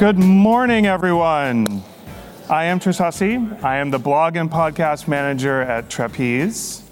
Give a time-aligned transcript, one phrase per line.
[0.00, 1.82] Good morning, everyone.
[2.48, 3.36] I am Hussey.
[3.62, 6.82] I am the blog and podcast manager at Trapeze.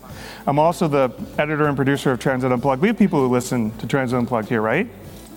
[0.46, 2.82] I'm also the editor and producer of Transit Unplugged.
[2.82, 4.86] We have people who listen to Transit Unplugged here, right?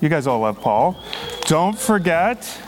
[0.02, 1.02] You guys all love Paul.
[1.44, 2.62] Don't forget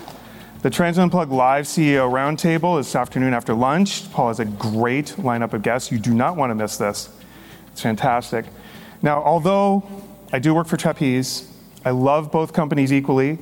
[0.62, 4.10] the Transit Unplugged Live CEO Roundtable this afternoon after lunch.
[4.10, 5.92] Paul has a great lineup of guests.
[5.92, 7.10] You do not want to miss this.
[7.74, 8.46] It's fantastic.
[9.02, 9.84] Now, although
[10.32, 11.52] I do work for Trapeze,
[11.84, 13.40] I love both companies equally.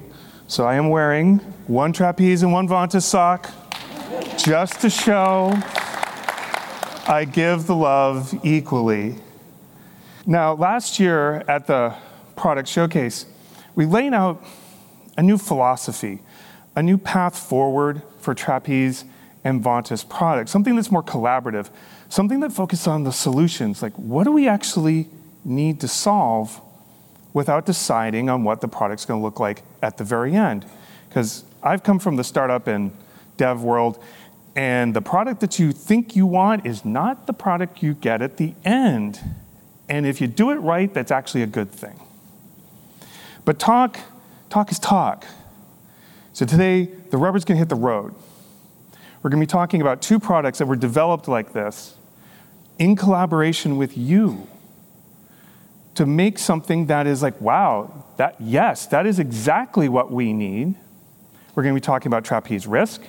[0.52, 1.38] So I am wearing
[1.68, 3.50] one Trapeze and one Vontas sock
[4.38, 5.54] just to show
[7.08, 9.16] I give the love equally.
[10.26, 11.96] Now, last year at the
[12.36, 13.28] product showcase,
[13.76, 14.44] we laid out
[15.16, 16.20] a new philosophy,
[16.76, 19.06] a new path forward for Trapeze
[19.46, 21.70] and Vontas products, something that's more collaborative,
[22.10, 23.82] something that focuses on the solutions.
[23.82, 25.08] Like, what do we actually
[25.46, 26.60] need to solve
[27.34, 30.66] without deciding on what the product's going to look like at the very end.
[31.08, 32.92] Because I've come from the startup and
[33.38, 34.02] dev world,
[34.56, 38.38] and the product that you think you want is not the product you get at
[38.38, 39.20] the end.
[39.88, 42.00] And if you do it right, that's actually a good thing.
[43.46, 43.98] But talk,
[44.50, 45.26] talk is talk.
[46.34, 48.14] So today, the rubber's going to hit the road.
[49.22, 51.96] We're going to be talking about two products that were developed like this
[52.80, 54.48] in collaboration with you
[55.96, 60.76] to make something that is like, wow, that yes, that is exactly what we need.
[61.54, 63.02] We're going to be talking about Trapeze RISC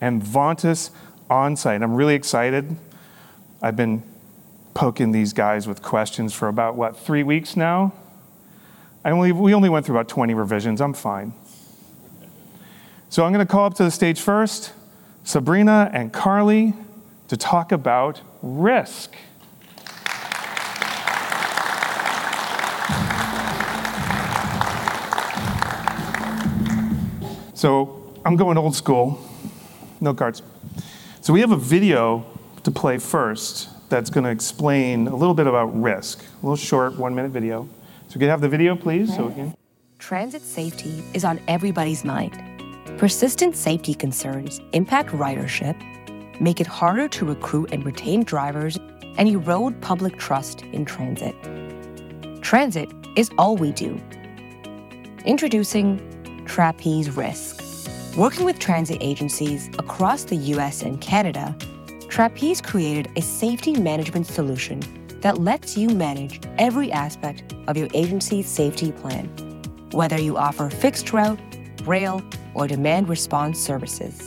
[0.00, 0.90] and Vontas
[1.28, 1.82] OnSite.
[1.82, 2.76] I'm really excited.
[3.62, 4.02] I've been
[4.72, 7.92] poking these guys with questions for about what three weeks now.
[9.04, 10.80] I only, we only went through about 20 revisions.
[10.80, 11.34] I'm fine.
[13.08, 14.72] So I'm going to call up to the stage first
[15.24, 16.74] Sabrina and Carly
[17.28, 19.08] to talk about RISC.
[27.60, 29.22] So I'm going old school,
[30.00, 30.40] no cards.
[31.20, 32.24] So we have a video
[32.62, 36.20] to play first that's going to explain a little bit about RISC.
[36.20, 37.68] A little short, one minute video.
[38.08, 39.14] So we can have the video, please?
[39.14, 39.54] So we can.
[39.98, 42.32] Transit safety is on everybody's mind.
[42.96, 45.76] Persistent safety concerns impact ridership,
[46.40, 48.78] make it harder to recruit and retain drivers,
[49.18, 51.34] and erode public trust in transit.
[52.40, 54.00] Transit is all we do.
[55.26, 56.00] Introducing
[56.50, 58.16] Trapeze RISC.
[58.16, 61.56] Working with transit agencies across the US and Canada,
[62.08, 64.82] Trapeze created a safety management solution
[65.20, 69.26] that lets you manage every aspect of your agency's safety plan,
[69.92, 71.38] whether you offer fixed route,
[71.84, 72.20] rail,
[72.54, 74.18] or demand response services.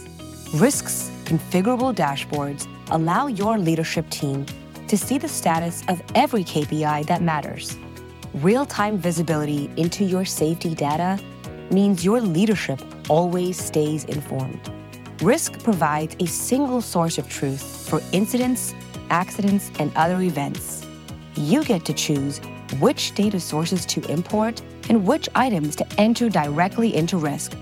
[0.53, 4.45] RISC's configurable dashboards allow your leadership team
[4.87, 7.77] to see the status of every KPI that matters.
[8.35, 11.19] Real time visibility into your safety data
[11.73, 12.79] means your leadership
[13.09, 14.71] always stays informed.
[15.17, 18.75] RISC provides a single source of truth for incidents,
[19.09, 20.85] accidents, and other events.
[21.35, 22.39] You get to choose
[22.79, 27.55] which data sources to import and which items to enter directly into RISC.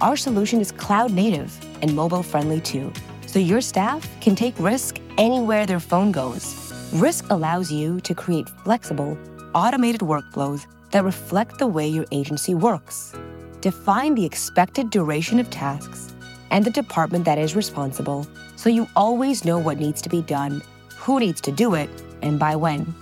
[0.00, 2.92] Our solution is cloud native and mobile friendly too,
[3.26, 6.54] so your staff can take RISC anywhere their phone goes.
[6.92, 9.16] RISC allows you to create flexible,
[9.54, 13.14] automated workflows that reflect the way your agency works
[13.62, 16.12] define the expected duration of tasks
[16.50, 20.60] and the department that is responsible so you always know what needs to be done,
[20.96, 21.88] who needs to do it,
[22.22, 22.92] and by when.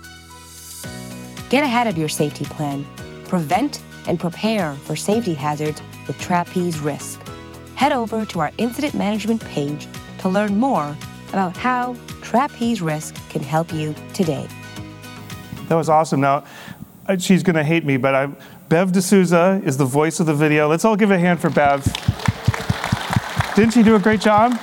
[1.49, 2.85] Get ahead of your safety plan.
[3.25, 7.19] Prevent and prepare for safety hazards with Trapeze RISC.
[7.75, 9.87] Head over to our incident management page
[10.19, 10.95] to learn more
[11.29, 14.47] about how Trapeze RISC can help you today.
[15.69, 16.21] That was awesome.
[16.21, 16.45] Now,
[17.07, 18.29] uh, she's going to hate me, but I,
[18.71, 20.69] Bev D'Souza is the voice of the video.
[20.69, 21.83] Let's all give a hand for Bev.
[23.53, 24.57] Didn't she do a great job?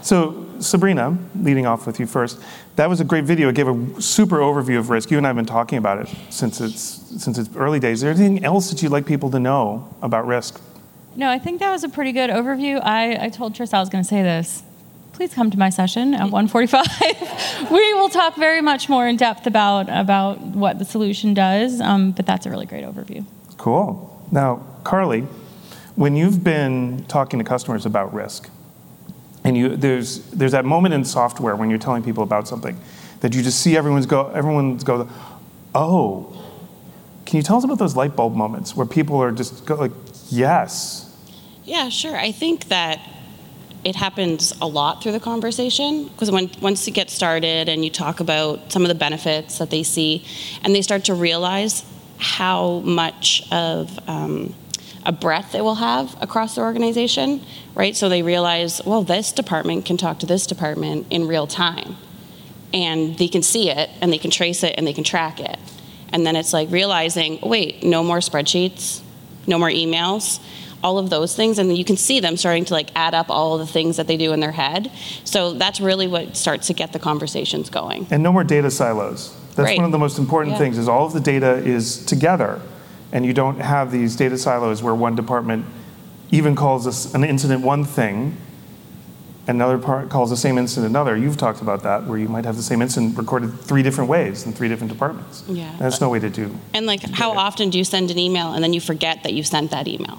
[0.00, 2.42] So, Sabrina, leading off with you first,
[2.76, 3.50] that was a great video.
[3.50, 5.10] It gave a super overview of RISC.
[5.10, 6.80] You and I have been talking about it since its,
[7.22, 7.98] since its early days.
[7.98, 10.58] Is there anything else that you'd like people to know about RISC?
[11.14, 12.80] No, I think that was a pretty good overview.
[12.82, 14.62] I, I told Tris I was going to say this
[15.18, 17.70] please come to my session at 1:45.
[17.72, 21.80] we will talk very much more in depth about about what the solution does.
[21.80, 23.24] Um, but that's a really great overview.
[23.56, 23.88] Cool.
[24.30, 25.22] Now, Carly,
[25.96, 28.48] when you've been talking to customers about RISC,
[29.42, 32.78] and you there's there's that moment in software when you're telling people about something
[33.18, 35.08] that you just see everyone's go everyone's go,
[35.74, 36.32] oh.
[37.26, 39.92] Can you tell us about those light bulb moments where people are just go like,
[40.30, 41.12] yes.
[41.64, 42.16] Yeah, sure.
[42.16, 43.00] I think that
[43.84, 47.90] it happens a lot through the conversation because when once you get started and you
[47.90, 50.24] talk about some of the benefits that they see,
[50.62, 51.84] and they start to realize
[52.18, 54.54] how much of um,
[55.06, 57.40] a breadth it will have across the organization,
[57.74, 57.96] right?
[57.96, 61.96] So they realize, well, this department can talk to this department in real time.
[62.74, 65.58] And they can see it and they can trace it and they can track it.
[66.12, 69.00] And then it's like realizing, wait, no more spreadsheets,
[69.46, 70.40] no more emails,
[70.82, 71.58] all of those things.
[71.58, 74.06] And you can see them starting to like add up all of the things that
[74.06, 74.90] they do in their head.
[75.24, 78.06] So that's really what starts to get the conversations going.
[78.10, 79.34] And no more data silos.
[79.54, 79.76] That's Right.
[79.76, 80.58] one of the most important Yeah.
[80.58, 82.60] things is all of the data is together.
[83.12, 85.64] And you don't have these data silos where one department
[86.30, 88.36] even calls us an incident one thing,
[89.46, 91.16] another part calls the same incident another.
[91.16, 94.44] You've talked about that, where you might have the same incident recorded three different ways
[94.44, 95.42] in three different departments.
[95.48, 95.70] Yeah.
[95.78, 96.54] That's no way to do.
[96.74, 99.42] And like, how often do you send an email and then you forget that you
[99.42, 100.18] sent that email?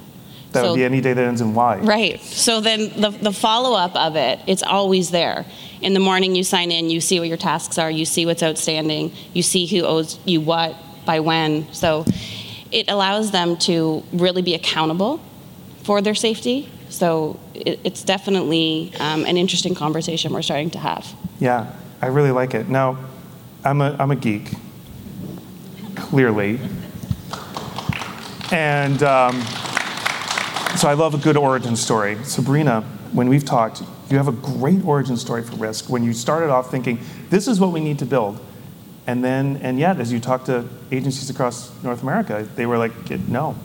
[0.51, 1.77] That So- would be any day that ends in Y.
[1.77, 2.21] Right.
[2.21, 5.45] So then the, the follow up of it, it's always there.
[5.81, 8.43] In the morning, you sign in, you see what your tasks are, you see what's
[8.43, 10.75] outstanding, you see who owes you what
[11.05, 11.71] by when.
[11.71, 12.03] So
[12.71, 15.21] it allows them to really be accountable
[15.83, 16.69] for their safety.
[16.89, 21.07] So it, it's definitely um, an interesting conversation we're starting to have.
[21.39, 22.67] Yeah, I really like it.
[22.67, 22.97] Now,
[23.63, 24.51] I'm a, I'm a geek,
[25.95, 26.59] clearly.
[28.51, 29.43] And um,
[30.79, 32.17] so I love a good origin story.
[32.23, 35.89] Sabrina, when we've talked, you have a great origin story for RISC.
[35.89, 38.39] When you started off thinking, this is what we need to build.
[39.05, 42.93] And then, and yet, as you talk to agencies across North America, they were like,
[43.27, 43.57] no.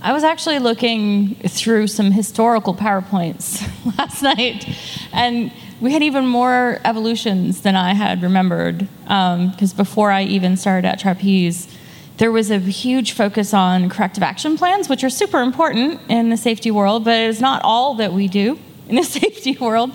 [0.00, 3.60] I was actually looking through some historical PowerPoints
[3.98, 4.66] last night,
[5.12, 8.88] and we had even more evolutions than I had remembered.
[9.08, 11.68] Um, because before I even started at Trapeze,
[12.16, 16.36] there was a huge focus on corrective action plans, which are super important in the
[16.36, 18.58] safety world, but it's not all that we do
[18.88, 19.90] in the safety world.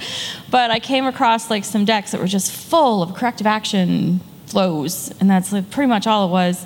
[0.52, 5.14] But I came across like some decks that were just full of corrective action flows,
[5.20, 6.66] and that's like pretty much all it was.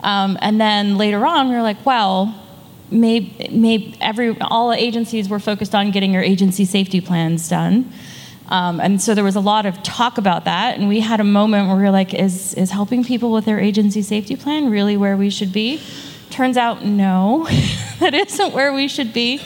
[0.00, 2.34] Um, and then later on, we were like, well,
[2.90, 7.90] maybe, maybe every all agencies were focused on getting your agency safety plans done.
[8.48, 11.24] Um, and so there was a lot of talk about that, and we had a
[11.24, 14.96] moment where we were like, is, is helping people with their agency safety plan really
[14.96, 15.80] where we should be?
[16.30, 17.46] Turns out, no,
[18.00, 19.40] that isn't where we should be.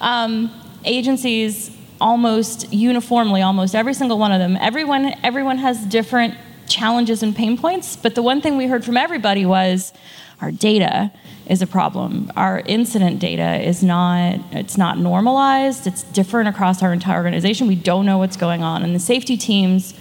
[0.00, 0.50] Um,
[0.84, 6.34] agencies almost uniformly, almost every single one of them, everyone, everyone has different
[6.66, 9.92] challenges and pain points, but the one thing we heard from everybody was
[10.40, 11.10] our data
[11.46, 12.32] is a problem.
[12.36, 15.86] Our incident data is not it's not normalized.
[15.86, 17.66] It's different across our entire organization.
[17.66, 19.94] We don't know what's going on and the safety teams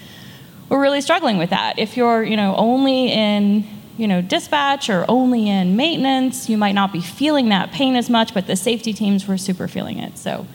[0.69, 1.77] were really struggling with that.
[1.77, 6.73] If you're, you know, only in you know, dispatch or only in maintenance, you might
[6.73, 10.17] not be feeling that pain as much, but the safety teams were super feeling it.
[10.17, 10.45] So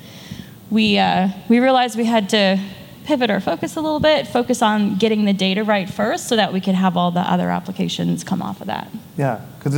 [0.71, 2.61] we, uh, we realized we had to
[3.05, 6.53] pivot our focus a little bit, focus on getting the data right first so that
[6.53, 8.89] we could have all the other applications come off of that.
[9.17, 9.75] Yeah, because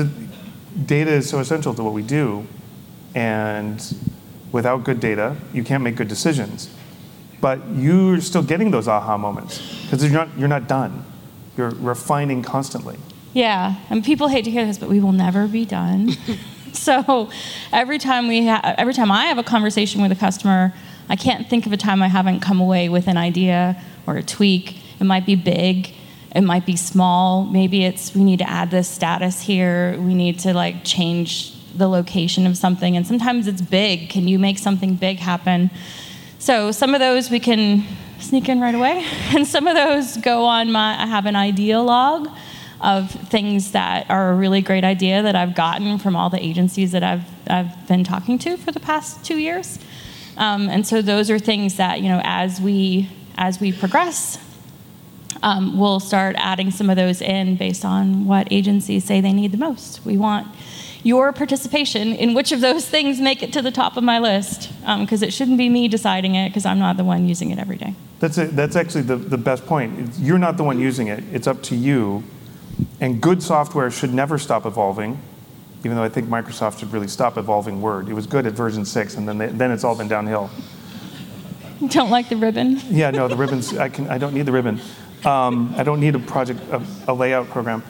[0.86, 2.46] data is so essential to what we do,
[3.14, 3.94] and
[4.52, 6.70] without good data, you can't make good decisions.
[7.40, 11.04] But you're still getting those aha moments because you're not you're not done.
[11.56, 12.96] You're refining constantly.
[13.32, 16.16] Yeah, and people hate to hear this, but we will never be done.
[16.72, 17.30] so
[17.72, 20.72] every time we ha- every time I have a conversation with a customer,
[21.08, 24.22] I can't think of a time I haven't come away with an idea or a
[24.22, 24.78] tweak.
[25.00, 25.92] It might be big,
[26.34, 27.44] it might be small.
[27.44, 30.00] Maybe it's we need to add this status here.
[30.00, 34.08] We need to like change the location of something, and sometimes it's big.
[34.08, 35.70] Can you make something big happen?
[36.38, 37.84] So some of those we can
[38.18, 41.02] sneak in right away, and some of those go on my.
[41.02, 42.28] I have an idea log
[42.80, 46.92] of things that are a really great idea that I've gotten from all the agencies
[46.92, 49.78] that I've I've been talking to for the past two years.
[50.36, 54.38] Um, and so those are things that you know as we as we progress,
[55.42, 59.52] um, we'll start adding some of those in based on what agencies say they need
[59.52, 60.04] the most.
[60.04, 60.46] We want
[61.02, 64.70] your participation in which of those things make it to the top of my list
[65.00, 67.76] because it shouldn't be me deciding it because I'm not the one using it every
[67.76, 67.94] day.
[68.20, 68.54] That's it.
[68.54, 69.98] That's actually the, the best point.
[69.98, 71.24] It's- You're not the one using it.
[71.32, 72.22] It's up to you.
[73.00, 75.20] And good software should never stop evolving.
[75.84, 78.08] Even though I think Microsoft should really stop evolving Word.
[78.08, 80.48] It was good at version six, and then they, then it's all been downhill.
[81.88, 82.80] Don't like the ribbon.
[82.88, 83.76] Yeah, no, the ribbons.
[83.76, 84.08] I can.
[84.08, 84.80] I don't need the ribbon.
[85.24, 87.82] Um, I don't need a project, a, a layout program.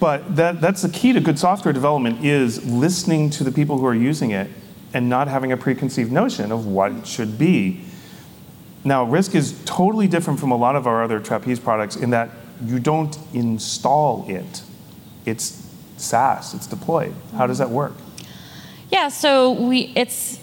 [0.00, 3.86] But that, that's the key to good software development is listening to the people who
[3.86, 4.50] are using it
[4.94, 7.84] and not having a preconceived notion of what it should be.
[8.82, 12.30] Now, RISC is totally different from a lot of our other Trapeze products in that
[12.64, 14.62] you don't install it.
[15.26, 15.66] It's
[15.98, 16.54] SaaS.
[16.54, 17.14] It's deployed.
[17.36, 17.92] How does that work?
[18.90, 20.40] Yeah, so we it's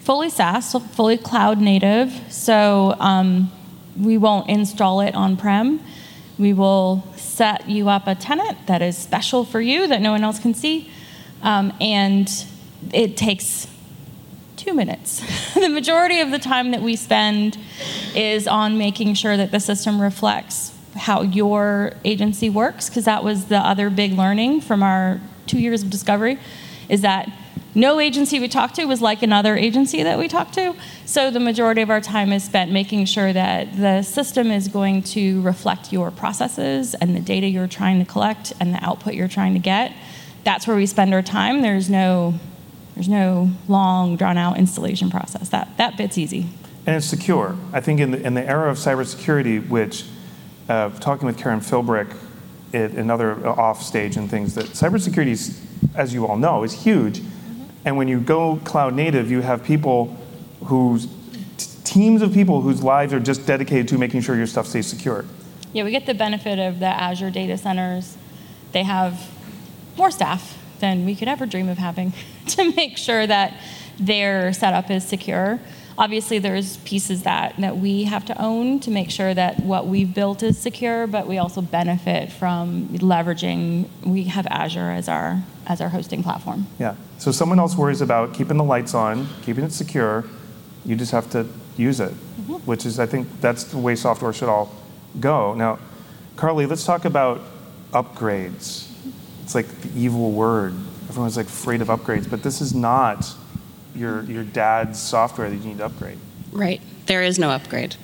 [0.00, 2.12] fully SaaS, fully cloud native.
[2.28, 3.52] So um,
[3.98, 5.80] we won't install it on prem.
[6.38, 10.22] We will set you up a tenant that is special for you that no one
[10.22, 10.90] else can see,
[11.42, 12.30] um, and
[12.92, 13.66] it takes
[14.56, 15.22] two minutes.
[15.54, 17.58] the majority of the time that we spend
[18.14, 23.46] is on making sure that the system reflects how your agency works, because that was
[23.46, 26.38] the other big learning from our two years of discovery,
[26.88, 27.30] is that
[27.76, 30.74] no agency we talked to was like another agency that we talked to.
[31.04, 35.02] So the majority of our time is spent making sure that the system is going
[35.02, 39.28] to reflect your processes and the data you're trying to collect and the output you're
[39.28, 39.92] trying to get.
[40.42, 41.60] That's where we spend our time.
[41.60, 42.34] There's no
[42.94, 45.50] there's no long drawn out installation process.
[45.50, 46.48] That that bit's easy.
[46.86, 47.56] And it's secure.
[47.74, 50.06] I think in the, in the era of cybersecurity, which
[50.70, 52.16] uh, talking with Karen Philbrick
[52.72, 55.60] at another off stage and things, that cybersecurity, is,
[55.94, 57.20] as you all know, is huge
[57.86, 60.14] and when you go cloud native, you have people
[60.64, 61.06] whose
[61.84, 65.24] teams of people whose lives are just dedicated to making sure your stuff stays secure.
[65.72, 68.16] Yeah, we get the benefit of the Azure data centers.
[68.72, 69.30] They have
[69.96, 72.12] more staff than we could ever dream of having
[72.48, 73.54] to make sure that
[74.00, 75.60] their setup is secure.
[75.96, 80.12] Obviously, there's pieces that, that we have to own to make sure that what we've
[80.12, 85.80] built is secure, but we also benefit from leveraging, we have Azure as our, as
[85.80, 86.66] our hosting platform.
[86.78, 86.94] Yeah.
[87.18, 90.24] So someone else worries about keeping the lights on, keeping it secure.
[90.84, 91.46] You just have to
[91.76, 92.54] use it, mm-hmm.
[92.54, 94.72] which is, I think, that's the way software should all
[95.18, 95.54] go.
[95.54, 95.78] Now,
[96.36, 97.40] Carly, let's talk about
[97.92, 98.88] upgrades.
[99.42, 100.74] It's like the evil word.
[101.08, 103.32] Everyone's like afraid of upgrades, but this is not
[103.94, 106.18] your your dad's software that you need to upgrade.
[106.52, 106.80] Right.
[107.06, 107.96] There is no upgrade.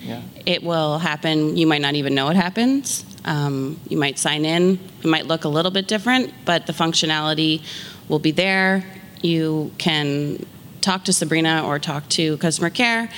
[0.00, 0.22] Yeah.
[0.44, 1.56] It will happen.
[1.56, 3.04] You might not even know it happens.
[3.24, 4.78] Um, you might sign in.
[5.00, 7.62] It might look a little bit different, but the functionality
[8.08, 8.84] will be there.
[9.22, 10.44] You can
[10.80, 13.10] talk to Sabrina or talk to customer care,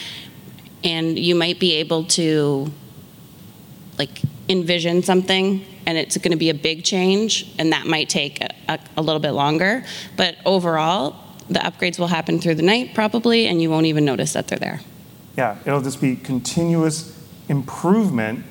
[0.85, 2.73] and you might be able to
[3.99, 8.41] like envision something and it's going to be a big change and that might take
[8.41, 9.83] a, a, a little bit longer
[10.17, 11.17] but overall
[11.49, 14.59] the upgrades will happen through the night probably, and you won't even notice that they're
[14.59, 14.81] there.
[15.37, 17.17] Yeah, it'll just be continuous
[17.49, 18.45] improvement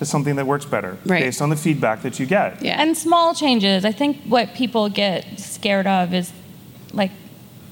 [0.00, 1.20] to something that works better right.
[1.20, 2.62] based on the feedback that you get.
[2.62, 2.80] Yeah.
[2.80, 3.84] And small changes.
[3.84, 6.32] I think what people get scared of is
[6.94, 7.10] like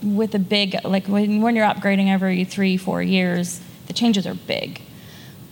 [0.02, 4.34] with a big, like when, when you're upgrading every three, four years, the changes are
[4.34, 4.82] big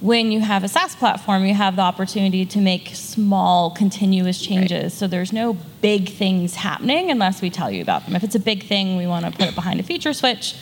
[0.01, 4.83] when you have a SaaS platform, you have the opportunity to make small, continuous changes.
[4.83, 4.93] Right.
[4.93, 8.15] So there's no big things happening unless we tell you about them.
[8.15, 10.55] If it's a big thing, we want to put it behind a feature switch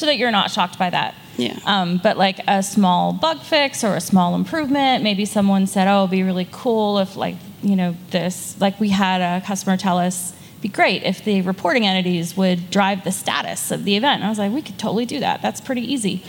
[0.00, 1.14] so that you're not shocked by that.
[1.36, 1.58] Yeah.
[1.64, 6.00] Um, but like a small bug fix or a small improvement, maybe someone said, "Oh,
[6.00, 9.98] it'd be really cool if like you know this." Like we had a customer tell
[9.98, 14.24] us, "Be great if the reporting entities would drive the status of the event." And
[14.24, 15.40] I was like, "We could totally do that.
[15.42, 16.24] That's pretty easy."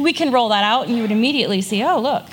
[0.00, 2.24] we can roll that out and you would immediately see, oh, look,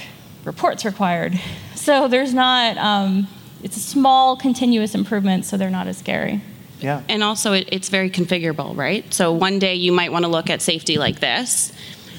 [0.43, 1.39] reports required.
[1.75, 3.27] So there's not, um,
[3.63, 6.41] it's a small continuous improvement, so they're not as scary.
[6.79, 7.01] Yeah.
[7.09, 9.11] And also, it, it's very configurable, right?
[9.13, 11.73] So one day you might want to look at safety like this.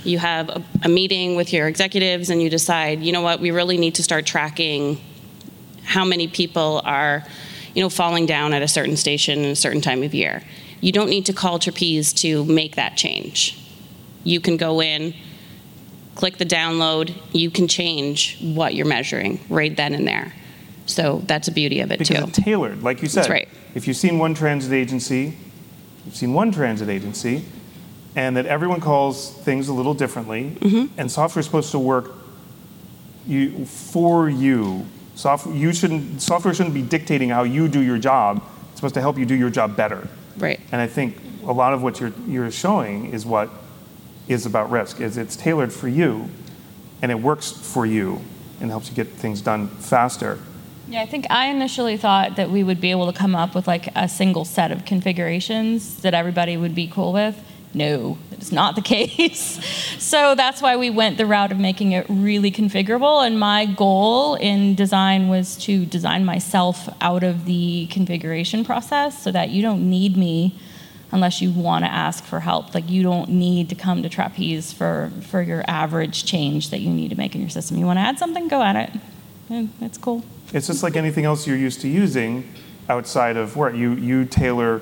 [0.04, 3.50] You have a, a meeting with your executives and you decide, you know what, we
[3.50, 5.00] really need to start tracking
[5.84, 7.24] how many people are,
[7.74, 10.42] you know, falling down at a certain station in a certain time of year.
[10.80, 13.58] You don't need to call Trapeze to make that change.
[14.24, 15.14] You can go in,
[16.14, 20.32] click the download, you can change what you're measuring right then and there.
[20.86, 22.24] So that's the beauty of it because too.
[22.24, 23.22] It's tailored, like you said.
[23.22, 23.48] That's right.
[23.78, 25.36] If you've seen one transit agency,
[26.04, 27.44] you've seen one transit agency,
[28.16, 30.98] and that everyone calls things a little differently, mm-hmm.
[30.98, 32.10] and software is supposed to work
[33.24, 34.84] you, for you.
[35.14, 38.42] Software, you shouldn't, software shouldn't be dictating how you do your job.
[38.70, 40.08] It's supposed to help you do your job better.
[40.36, 40.58] Right.
[40.72, 43.48] And I think a lot of what you're, you're showing is what
[44.26, 46.28] is about RISC, is it's tailored for you
[47.00, 48.22] and it works for you
[48.60, 50.40] and helps you get things done faster.
[50.88, 53.66] Yeah, I think I initially thought that we would be able to come up with
[53.66, 57.38] like a single set of configurations that everybody would be cool with.
[57.74, 59.62] No, it's not the case.
[60.02, 63.26] so that's why we went the route of making it really configurable.
[63.26, 69.30] And my goal in design was to design myself out of the configuration process so
[69.30, 70.58] that you don't need me
[71.12, 72.74] unless you want to ask for help.
[72.74, 76.88] Like you don't need to come to Trapeze for, for your average change that you
[76.88, 77.76] need to make in your system.
[77.76, 79.00] You want to add something, go at it.
[79.82, 80.24] It's cool.
[80.52, 82.50] It's just like anything else you're used to using
[82.88, 83.74] outside of work.
[83.74, 84.80] You, you tailor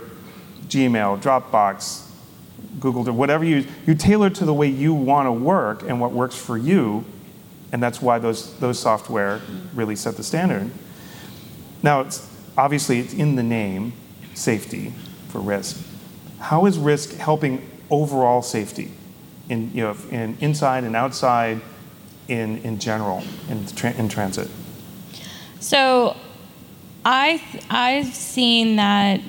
[0.68, 2.06] Gmail, Dropbox,
[2.78, 6.36] Google, whatever you you tailor to the way you want to work and what works
[6.36, 7.04] for you,
[7.72, 9.40] and that's why those those software
[9.74, 10.70] really set the standard.
[11.82, 13.92] Now, it's obviously it's in the name,
[14.34, 14.92] safety
[15.28, 15.82] for RISC.
[16.38, 18.92] How is RISC helping overall safety
[19.48, 21.60] in, you know, in inside and outside
[22.28, 24.48] in, in general in, tra- in transit?
[25.66, 26.16] So
[27.04, 29.20] I, I've seen that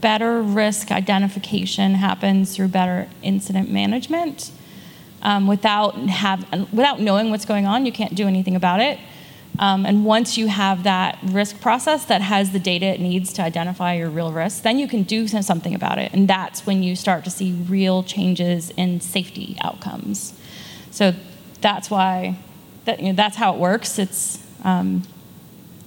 [0.00, 4.50] better risk identification happens through better incident management.
[5.22, 8.98] Um, without have without knowing what's going on, you can't do anything about it.
[9.60, 13.42] Um, and once you have that risk process that has the data it needs to
[13.42, 16.12] identify your real risks, then you can do something about it.
[16.12, 20.36] And that's when you start to see real changes in safety outcomes.
[20.90, 21.14] So
[21.60, 22.36] that's why
[22.84, 23.96] that, you know, that's how it works.
[24.00, 25.04] It's um,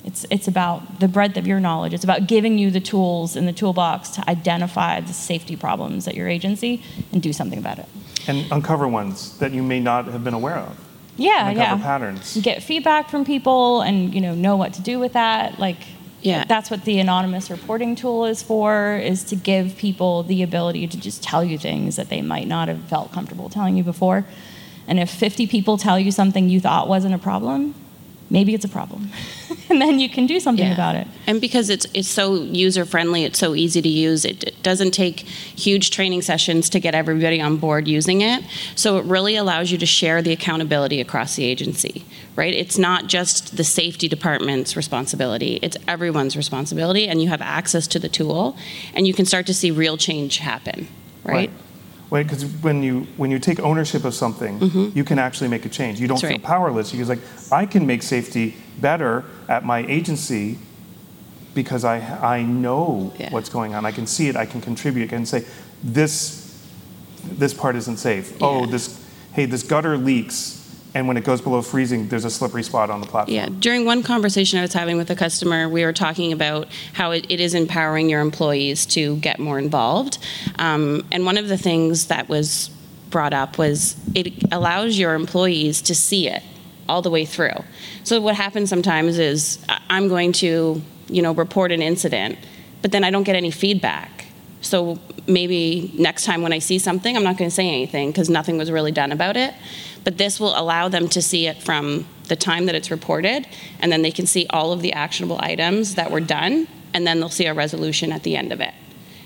[0.07, 1.93] it's, it's about the breadth of your knowledge.
[1.93, 6.15] It's about giving you the tools in the toolbox to identify the safety problems at
[6.15, 7.87] your agency and do something about it.
[8.25, 10.79] And uncover ones that you may not have been aware of.
[11.17, 11.75] Yeah, and yeah.
[11.77, 12.37] patterns.
[12.41, 15.59] Get feedback from people and you know know what to do with that.
[15.59, 15.77] Like
[16.21, 16.45] yeah.
[16.45, 20.97] that's what the anonymous reporting tool is for is to give people the ability to
[20.97, 24.25] just tell you things that they might not have felt comfortable telling you before.
[24.87, 27.73] And if 50 people tell you something you thought wasn't a problem,
[28.29, 29.09] maybe it's a problem.
[29.69, 30.73] and then you can do something Yeah.
[30.73, 31.07] about it.
[31.27, 34.25] And because it's it's so user friendly, it's so easy to use.
[34.25, 38.43] It, it doesn't take huge training sessions to get everybody on board using it.
[38.75, 42.05] So it really allows you to share the accountability across the agency,
[42.35, 42.53] right?
[42.53, 47.99] It's not just the safety department's responsibility; it's everyone's responsibility, and you have access to
[47.99, 48.55] the tool,
[48.93, 50.87] and you can start to see real change happen,
[51.23, 51.33] right?
[51.33, 51.51] Right,
[52.09, 54.59] because when you when you take ownership of something,
[54.95, 55.99] you can actually make a change.
[55.99, 56.27] You don't Mm-hmm.
[56.27, 56.59] That's feel right.
[56.59, 56.93] powerless.
[56.93, 57.19] You're like,
[57.51, 60.57] I can make safety better at my agency
[61.53, 61.97] because I
[62.37, 63.31] I know Yeah.
[63.31, 63.85] what's going on.
[63.85, 64.35] I can see it.
[64.35, 65.05] I can contribute.
[65.05, 65.43] I can say,
[65.83, 66.43] this
[67.23, 68.37] this part isn't safe.
[68.41, 70.56] Oh, this hey, this gutter leaks,
[70.93, 73.35] and when it goes below freezing, there's a slippery spot on the platform.
[73.35, 77.11] Yeah, during one conversation I was having with a customer, we were talking about how
[77.11, 80.17] it, it is empowering your employees to get more involved.
[80.57, 82.69] Um, and one of the things that was
[83.09, 86.43] brought up was it allows your employees to see it
[86.89, 87.63] all the way through.
[88.03, 92.37] So what happens sometimes is I'm going to, you know, report an incident,
[92.81, 94.25] but then I don't get any feedback.
[94.61, 98.29] So maybe next time when I see something, I'm not going to say anything because
[98.29, 99.53] nothing was really done about it.
[100.07, 103.45] But this will allow them to see it from the time that it's reported,
[103.81, 107.19] and then they can see all of the actionable items that were done, and then
[107.19, 108.73] they'll see a resolution at the end of it.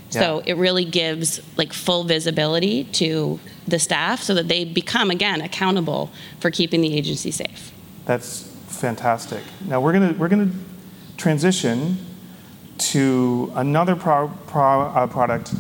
[0.10, 5.42] So it really gives like full visibility to the staff so that they become again
[5.42, 7.72] accountable for keeping the agency safe.
[8.06, 9.44] That's fantastic.
[9.68, 10.50] Now we're gonna we're gonna
[11.16, 12.04] transition
[12.80, 15.54] to another pro, pro, uh, product.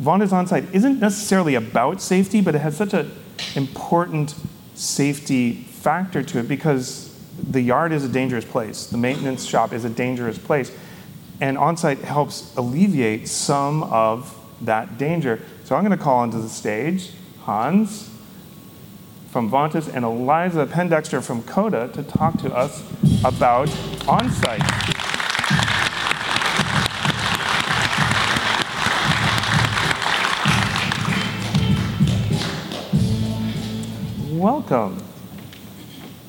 [0.00, 3.10] Vontas OnSite isn't necessarily about safety, but it has such an
[3.54, 4.34] important
[4.74, 7.08] safety factor to it because
[7.50, 8.86] the yard is a dangerous place.
[8.86, 10.70] The maintenance shop is a dangerous place,
[11.40, 15.40] and OnSite helps alleviate some of that danger.
[15.64, 18.10] So I'm going to call onto the stage Hans
[19.30, 22.82] from Vontas and Eliza Pendexter from COTA to talk to us
[23.24, 23.68] about
[24.06, 25.11] OnSite.
[34.42, 35.00] Welcome.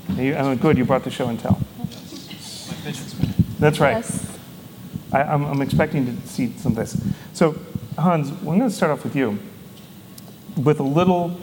[0.10, 1.60] You, oh, good, you brought the show and tell.
[3.58, 4.06] That's right.
[5.12, 6.96] I, I'm, I'm expecting to see some of this.
[7.34, 7.56] So,
[7.98, 9.40] Hans, I'm going to start off with you
[10.56, 11.36] with a little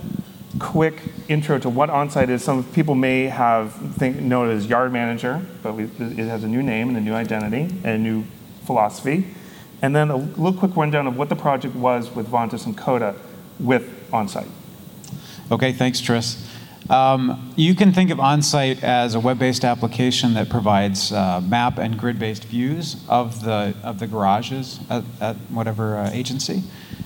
[0.61, 2.45] quick intro to what OnSite is.
[2.45, 6.49] Some people may have think know it as yard manager, but we, it has a
[6.49, 8.23] new name and a new identity and a new
[8.65, 9.27] philosophy.
[9.83, 13.17] And then a little quick rundown of what the project was with Vontas and COTA
[13.59, 14.49] with OnSite.
[15.51, 16.47] Okay, thanks, Tris.
[16.91, 21.97] Um, you can think of OnSite as a web-based application that provides uh, map and
[21.97, 26.65] grid-based views of the of the garages at, at whatever uh, agency,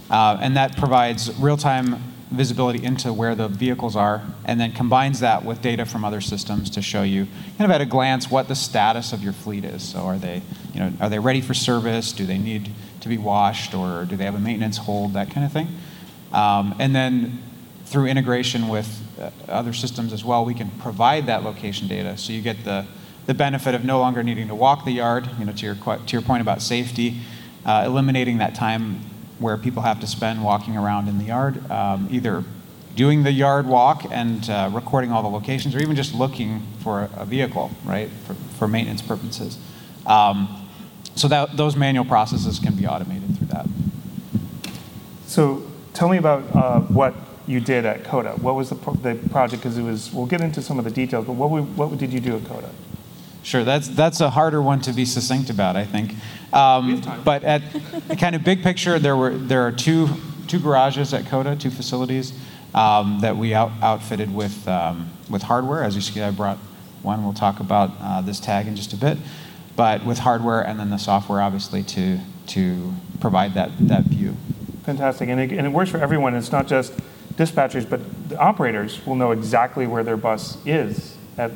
[0.09, 5.44] uh, and that provides real-time visibility into where the vehicles are, and then combines that
[5.44, 7.27] with data from other systems to show you,
[7.59, 9.83] kind of at a glance, what the status of your fleet is.
[9.83, 10.40] So, are they,
[10.73, 12.12] you know, are they ready for service?
[12.12, 12.70] Do they need
[13.01, 15.12] to be washed, or do they have a maintenance hold?
[15.12, 15.68] That kind of thing.
[16.33, 17.42] Um, and then
[17.85, 19.04] through integration with
[19.48, 22.16] other systems as well, we can provide that location data.
[22.16, 22.87] So you get the,
[23.27, 26.12] the benefit of no longer needing to walk the yard, you know, to your, to
[26.12, 27.20] your point about safety,
[27.64, 29.00] uh, eliminating that time
[29.38, 32.44] where people have to spend walking around in the yard, um, either
[32.94, 37.03] doing the yard walk and uh, recording all the locations, or even just looking for
[37.03, 39.59] a, a vehicle, right, for, for maintenance purposes.
[40.07, 40.68] Um,
[41.16, 43.66] so that, those manual processes can be automated through that.
[45.27, 47.14] So tell me about uh, what
[47.47, 48.31] you did at COTA.
[48.41, 49.63] What was the, pro- the project?
[49.63, 52.13] Because it was, we'll get into some of the details, but what, we, what did
[52.13, 52.71] you do at COTA?
[53.43, 56.15] Sure, that's that's a harder one to be succinct about, I think.
[56.55, 57.61] Um, but at
[58.09, 60.09] the kind of big picture, there were there are two
[60.49, 62.33] two garages at COTA, two facilities
[62.75, 65.83] um, that we out, outfitted with um, with hardware.
[65.85, 66.57] As you see, I brought
[67.03, 67.23] one.
[67.23, 69.19] We'll talk about uh, this tag in just a bit.
[69.77, 74.37] but with hardware and then the software, obviously, to, to provide that, that view.
[74.85, 75.29] Fantastic.
[75.29, 76.35] And it, and it works for everyone.
[76.35, 76.93] It's not just
[77.37, 81.51] dispatchers, but the operators will know exactly where their bus is, at,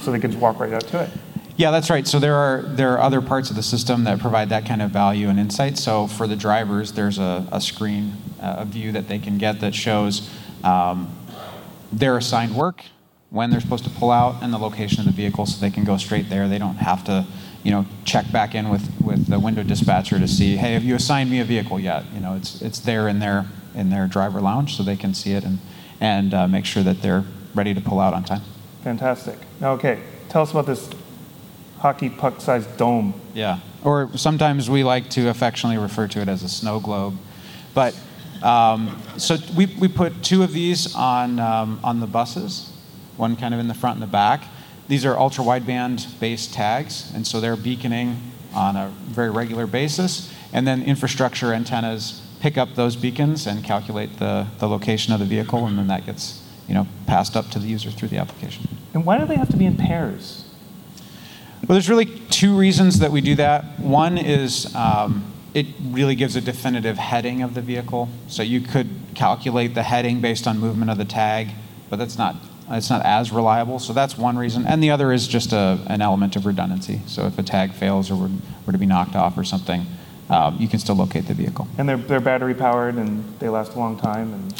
[0.00, 1.10] so they can just walk right out to it.
[1.56, 2.06] Yeah, that's right.
[2.06, 4.90] So there are there are other parts of the system that provide that kind of
[4.90, 5.76] value and insight.
[5.78, 9.74] So for the drivers, there's a, a screen, a view that they can get that
[9.74, 10.30] shows
[10.64, 11.14] um,
[11.92, 12.84] their assigned work,
[13.30, 15.84] when they're supposed to pull out, and the location of the vehicle, so they can
[15.84, 16.48] go straight there.
[16.48, 17.26] They don't have to,
[17.62, 20.94] you know, check back in with with the window dispatcher to see, hey, have you
[20.94, 22.04] assigned me a vehicle yet?
[22.14, 25.32] You know, it's it's there in their in their driver lounge, so they can see
[25.32, 25.58] it and
[26.00, 28.42] and uh, make sure that they're ready to pull out on time.
[28.82, 29.38] Fantastic.
[29.60, 30.90] Now okay, tell us about this
[31.78, 33.14] hockey puck sized dome.
[33.34, 33.58] Yeah.
[33.84, 37.16] Or sometimes we like to affectionately refer to it as a snow globe.
[37.74, 37.98] But
[38.42, 42.72] um, so we, we put two of these on, um, on the buses,
[43.16, 44.44] one kind of in the front and the back.
[44.88, 48.20] These are ultra wideband based tags, and so they're beaconing
[48.54, 50.32] on a very regular basis.
[50.52, 55.24] And then infrastructure antennas pick up those beacons and calculate the, the location of the
[55.24, 58.66] vehicle, and then that gets you know, passed up to the user through the application.
[58.92, 60.44] And why do they have to be in pairs?
[61.60, 63.78] Well, there's really two reasons that we do that.
[63.78, 68.08] One is um, it really gives a definitive heading of the vehicle.
[68.26, 71.50] So you could calculate the heading based on movement of the tag,
[71.88, 72.36] but that's not
[72.70, 73.78] it's not as reliable.
[73.78, 74.66] So that's one reason.
[74.66, 77.02] And the other is just a, an element of redundancy.
[77.06, 78.30] So if a tag fails or were,
[78.64, 79.86] were to be knocked off or something,
[80.58, 81.68] you can still locate the vehicle.
[81.78, 84.32] And they're, they're battery powered and they last a long time.
[84.32, 84.54] And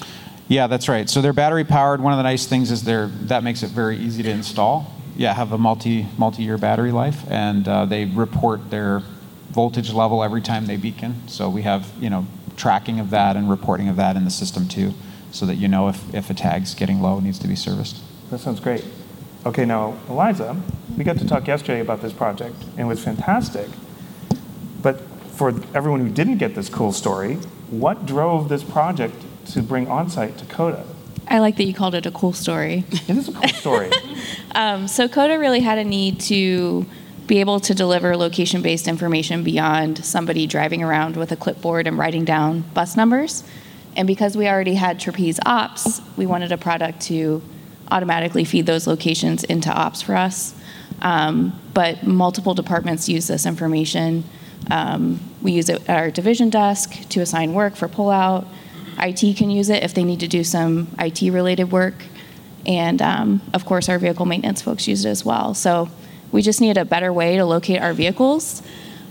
[0.48, 1.08] yeah, that's right.
[1.08, 2.00] So they're battery powered.
[2.00, 5.34] One of the nice things is they're, that makes it very easy to install yeah,
[5.34, 9.02] have a multi multi-year battery life, and uh, they report their
[9.50, 11.28] voltage level every time they beacon.
[11.28, 14.68] So we have you know tracking of that and reporting of that in the system
[14.68, 14.94] too,
[15.30, 18.00] so that you know if, if a tag's getting low needs to be serviced.
[18.30, 18.84] That sounds great.
[19.44, 20.56] Okay, now Eliza,
[20.96, 23.68] we got to talk yesterday about this project, and it was fantastic.
[25.42, 27.34] For everyone who didn't get this cool story,
[27.68, 30.84] what drove this project to bring OnSite to COTA?
[31.26, 32.84] I like that you called it a cool story.
[33.08, 33.90] It is a cool story.
[34.54, 36.86] um, so COTA really had a need to
[37.26, 42.24] be able to deliver location-based information beyond somebody driving around with a clipboard and writing
[42.24, 43.42] down bus numbers.
[43.96, 47.42] And because we already had Trapeze Ops, we wanted a product to
[47.90, 50.54] automatically feed those locations into Ops for us.
[51.00, 54.22] Um, but multiple departments use this information.
[54.70, 58.46] Um, we use it at our division desk to assign work for pullout.
[58.98, 61.94] IT can use it if they need to do some IT related work.
[62.66, 65.54] And um, of course, our vehicle maintenance folks use it as well.
[65.54, 65.88] So
[66.30, 68.62] we just need a better way to locate our vehicles.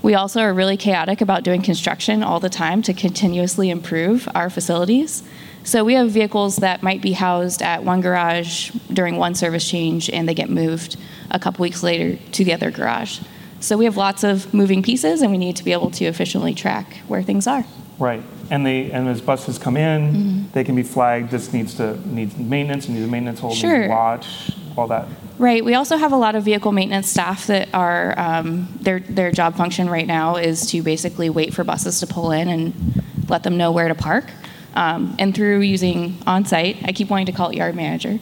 [0.02, 4.50] We also are really chaotic about doing construction all the time to continuously improve our
[4.50, 5.22] facilities.
[5.64, 10.10] So we have vehicles that might be housed at one garage during one service change
[10.10, 10.98] and they get moved
[11.30, 13.20] a couple weeks later to the other garage.
[13.62, 16.54] So we have lots of moving pieces and we need to be able to efficiently
[16.54, 17.64] track where things are.
[18.00, 18.24] Right.
[18.50, 20.52] And they and as buses come in, mm-hmm.
[20.52, 21.30] they can be flagged.
[21.30, 22.90] This needs to needs maintenance.
[22.90, 23.56] Needs a maintenance hold.
[23.56, 23.88] Sure.
[23.88, 24.52] watch.
[24.76, 25.08] All that.
[25.38, 25.64] Right.
[25.64, 29.56] We also have a lot of vehicle maintenance staff that are um, their their job
[29.56, 33.58] function right now is to basically wait for buses to pull in and let them
[33.58, 34.26] know where to park.
[34.74, 38.20] Um, and through using OnSite, I keep wanting to call it yard manager,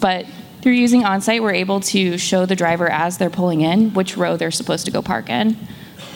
[0.00, 0.26] but
[0.62, 4.36] through using OnSite, we're able to show the driver as they're pulling in which row
[4.36, 5.56] they're supposed to go park in.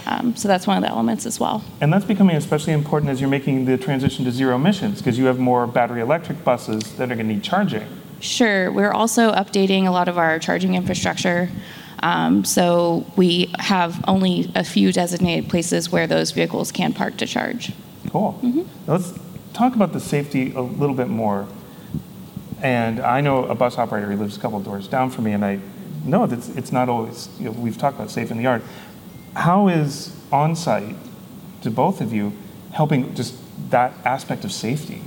[0.07, 1.65] Um, so that's one of the elements as well.
[1.81, 5.25] And that's becoming especially important as you're making the transition to zero emissions because you
[5.27, 7.87] have more battery electric buses that are going to need charging.
[8.21, 8.71] Sure.
[8.71, 11.49] We're also updating a lot of our charging infrastructure.
[12.03, 17.27] Um, so we have only a few designated places where those vehicles can park to
[17.27, 17.73] charge.
[18.11, 18.39] Cool.
[18.43, 18.91] Mm-hmm.
[18.91, 19.19] Let's
[19.55, 21.49] talk about the safety a little bit more.
[22.65, 25.45] And I know a bus operator who lives a couple doors down from me, and
[25.45, 25.61] I
[26.03, 28.63] know that it's, not always, you know, we've talked about safe in the yard,
[29.37, 30.97] how is OnSite
[31.61, 32.33] to both of you
[32.73, 33.35] helping just
[33.71, 35.03] that aspect of safety?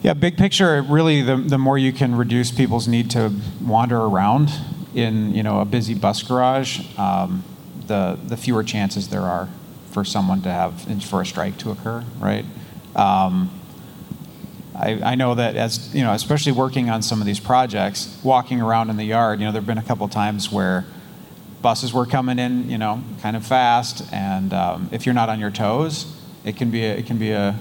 [0.00, 4.52] Yeah, big picture, really, the, the more you can reduce people's need to wander around
[4.94, 7.44] in you know a busy bus garage, um,
[7.86, 9.48] the the fewer chances there are
[9.90, 12.46] for someone to have for a strike to occur, right?
[12.94, 13.50] Um,
[14.78, 18.60] I, I, know that as you know, especially working on some of these projects, walking
[18.60, 20.84] around in the yard, you know, there've been a couple times where
[21.62, 25.40] buses were coming in, you know, kind of fast, and um, if you're not on
[25.40, 27.58] your toes, it can be a, it can be a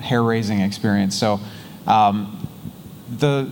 [0.00, 1.16] hair-raising experience.
[1.16, 1.38] So,
[1.86, 2.48] um,
[3.08, 3.50] the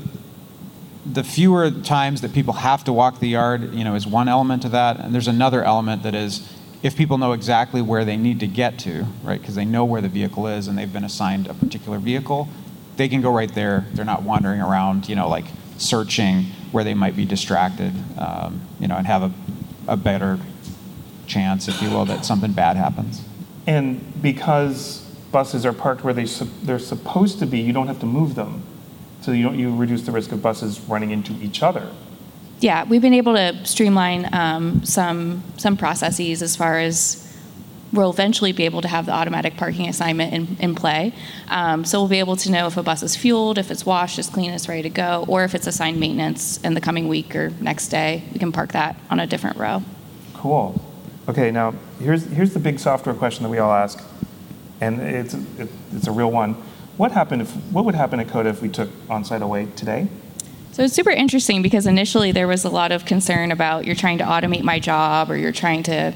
[1.06, 4.64] the fewer times that people have to walk the yard, you know, is one element
[4.64, 8.40] of that, and there's another element that is if people know exactly where they need
[8.40, 11.46] to get to, right, because they know where the vehicle is and they've been assigned
[11.46, 12.48] a particular vehicle,
[13.00, 13.86] they can go right there.
[13.94, 15.46] They're not wandering around, you know, like
[15.78, 19.32] searching where they might be distracted, um, you know, and have a
[19.90, 20.38] a better
[21.26, 23.22] chance, if you will, that something bad happens.
[23.66, 25.00] And because
[25.32, 26.24] buses are parked where they,
[26.62, 28.62] they're supposed to be, you don't have to move them.
[29.20, 31.90] So you, don't, you reduce the risk of buses running into each other.
[32.60, 37.19] Yeah, we've been able to streamline um, some some processes as far as
[37.92, 41.12] we'll eventually be able to have the automatic parking assignment in, in play.
[41.48, 44.18] Um, so we'll be able to know if a bus is fueled, if it's washed,
[44.18, 47.34] it's clean, it's ready to go, or if it's assigned maintenance in the coming week
[47.34, 49.82] or next day, we can park that on a different row.
[50.34, 50.80] Cool.
[51.28, 54.02] Okay, now here's here's the big software question that we all ask,
[54.80, 56.54] and it's it, it's a real one.
[56.96, 60.08] What happened if what would happen at COTA if we took OnSite away today?
[60.72, 64.18] So it's super interesting because initially there was a lot of concern about you're trying
[64.18, 66.14] to automate my job or you're trying to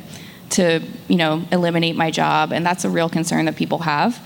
[0.54, 4.20] to you know eliminate my job, and that's a real concern that people have.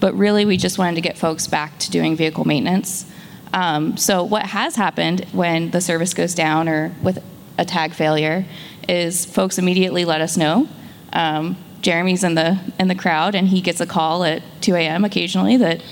[0.00, 3.06] But really, we just wanted to get folks back to doing vehicle maintenance.
[3.52, 7.22] Um, so what has happened when the service goes down or with
[7.58, 8.46] a tag failure
[8.88, 10.68] is folks immediately let us know.
[11.12, 15.04] Um, Jeremy's in the in the crowd, and he gets a call at 2 a.m.
[15.04, 15.82] occasionally that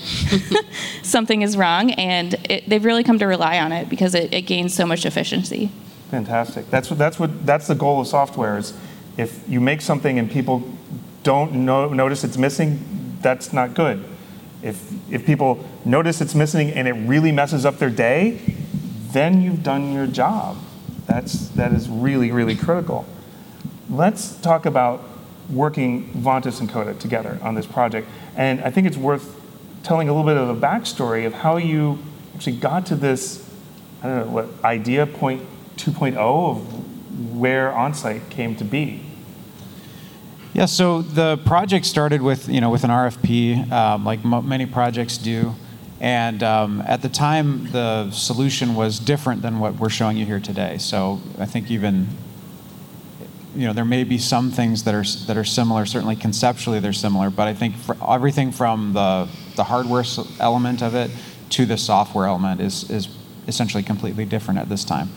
[1.03, 4.43] something is wrong, and it, they've really come to rely on it because it, it,
[4.43, 5.69] gains so much efficiency.
[6.09, 6.69] Fantastic.
[6.69, 8.73] That's what that's what that's the goal of software is
[9.17, 10.63] if you make something and people
[11.23, 14.03] don't notice it's missing, that's not good.
[14.63, 18.39] If if people notice it's missing and it really messes up their day,
[19.11, 20.57] then you've done your job.
[21.05, 23.05] That's that is really really critical.
[23.89, 25.03] Let's talk about
[25.49, 28.07] working Vontas and COTA together on this project.
[28.35, 29.35] And I think it's worth
[29.83, 31.99] telling a little bit of a backstory of how you
[32.35, 33.47] actually got to this,
[34.01, 35.41] I don't know, what, idea point
[35.77, 36.80] 2.0 of
[37.37, 39.03] where OnSite came to be.
[40.53, 45.17] Yeah, so the project started with, you know, with an RFP, um, like many projects
[45.17, 45.55] do.
[46.01, 50.39] And um, at the time, the solution was different than what we're showing you here
[50.39, 50.77] today.
[50.77, 52.07] So I think even
[53.55, 55.85] you know, there may be some things that are that are similar.
[55.85, 57.29] Certainly, conceptually, they're similar.
[57.29, 57.75] But I think
[58.07, 60.05] everything from the the hardware
[60.39, 61.11] element of it
[61.51, 63.09] to the software element is is
[63.47, 65.09] essentially completely different at this time.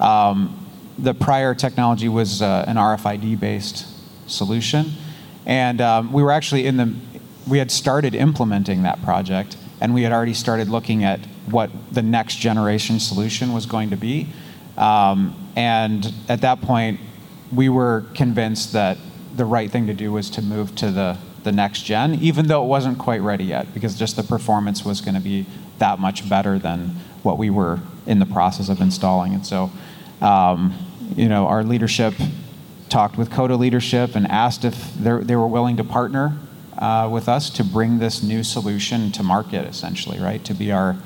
[0.00, 0.65] Um,
[0.98, 3.86] the prior technology was uh, an RFID-based
[4.30, 4.92] solution,
[5.44, 6.94] and um, we were actually in the
[7.46, 12.02] we had started implementing that project, and we had already started looking at what the
[12.02, 14.28] next generation solution was going to be.
[14.76, 17.00] Um, and at that point,
[17.52, 18.98] we were convinced that
[19.36, 22.64] the right thing to do was to move to the, the next gen, even though
[22.64, 25.46] it wasn't quite ready yet, because just the performance was going to be
[25.78, 26.88] that much better than
[27.22, 29.34] what we were in the process of installing.
[29.34, 29.70] And so,
[30.20, 30.74] um,
[31.14, 32.14] you know, our leadership
[32.88, 36.38] talked with COTA leadership and asked if they were willing to partner
[36.78, 40.44] uh, with us to bring this new solution to market, essentially, right?
[40.44, 40.96] To be our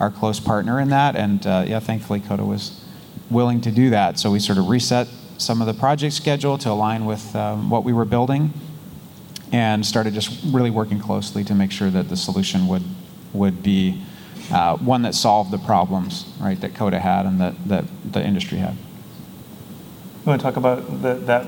[0.00, 1.16] our close partner in that.
[1.16, 2.84] And uh, yeah, thankfully, COTA was
[3.30, 4.18] willing to do that.
[4.18, 7.84] So we sort of reset some of the project schedule to align with um, what
[7.84, 8.52] we were building
[9.52, 12.82] and started just really working closely to make sure that the solution would,
[13.32, 14.02] would be
[14.50, 18.58] uh, one that solved the problems right, that COTA had and that, that the industry
[18.58, 18.76] had.
[20.26, 21.46] You want to talk about the, that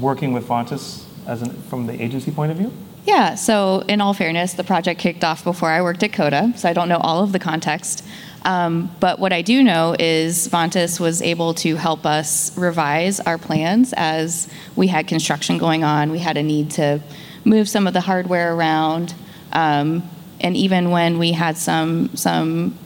[0.00, 2.72] working with Vontas as an, from the agency point of view?
[3.04, 6.68] Yeah, so in all fairness, the project kicked off before I worked at COTA, so
[6.68, 8.04] I don't know all of the context.
[8.44, 13.38] Um, but what I do know is Vontas was able to help us revise our
[13.38, 16.10] plans as we had construction going on.
[16.10, 17.00] We had a need to
[17.44, 19.14] move some of the hardware around.
[19.52, 20.02] Um,
[20.40, 22.76] and even when we had some, some,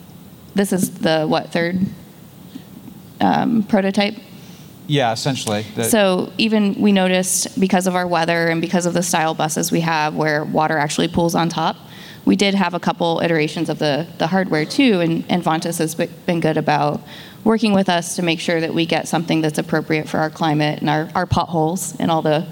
[0.55, 1.79] this is the what, third
[3.23, 4.17] um, prototype?
[4.91, 5.63] Yeah, essentially.
[5.77, 9.71] The so even we noticed because of our weather and because of the style buses
[9.71, 11.77] we have where water actually pools on top,
[12.25, 15.95] we did have a couple iterations of the, the hardware too, and, and Vontas has
[15.95, 17.01] been good about
[17.45, 20.81] working with us to make sure that we get something that's appropriate for our climate
[20.81, 22.45] and our, our potholes and all the,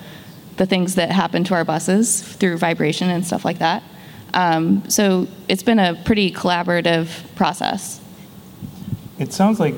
[0.58, 3.82] the things that happen to our buses through vibration and stuff like that.
[4.32, 8.00] Um, so it's been a pretty collaborative process.
[9.18, 9.74] It sounds like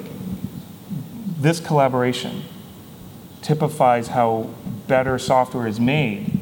[1.41, 2.43] this collaboration
[3.43, 4.51] typifies how
[4.87, 6.39] better software is made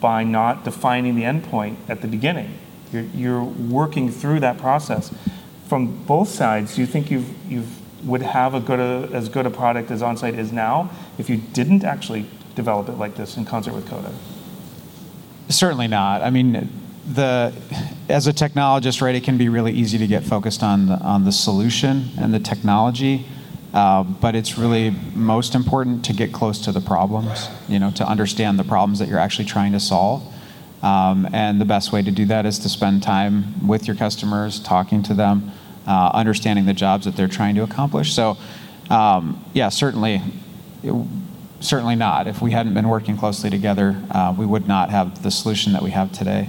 [0.00, 2.58] by not defining the endpoint at the beginning.
[2.92, 5.12] You're, you're working through that process.
[5.66, 9.46] From both sides, do you think you've, you've would have a good a, as good
[9.46, 13.44] a product as OnSite is now if you didn't actually develop it like this in
[13.44, 14.12] concert with COTA?
[15.48, 16.22] Certainly not.
[16.22, 16.68] I mean,
[17.06, 17.52] the
[18.08, 21.24] as a technologist, right, it can be really easy to get focused on the, on
[21.24, 23.26] the solution and the technology,
[23.72, 27.48] uh, but it's really most important to get close to the problems.
[27.68, 30.22] You know, to understand the problems that you're actually trying to solve.
[30.82, 34.58] Um, and the best way to do that is to spend time with your customers,
[34.58, 35.52] talking to them,
[35.86, 38.12] uh, understanding the jobs that they're trying to accomplish.
[38.12, 38.36] So,
[38.90, 40.20] um, yeah, certainly,
[40.82, 41.06] it,
[41.60, 42.26] certainly not.
[42.26, 45.82] If we hadn't been working closely together, uh, we would not have the solution that
[45.82, 46.48] we have today.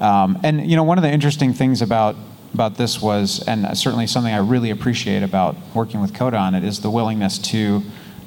[0.00, 2.16] Um, and you know, one of the interesting things about
[2.54, 6.64] about this was, and certainly something I really appreciate about working with COTA on it,
[6.64, 7.82] is the willingness to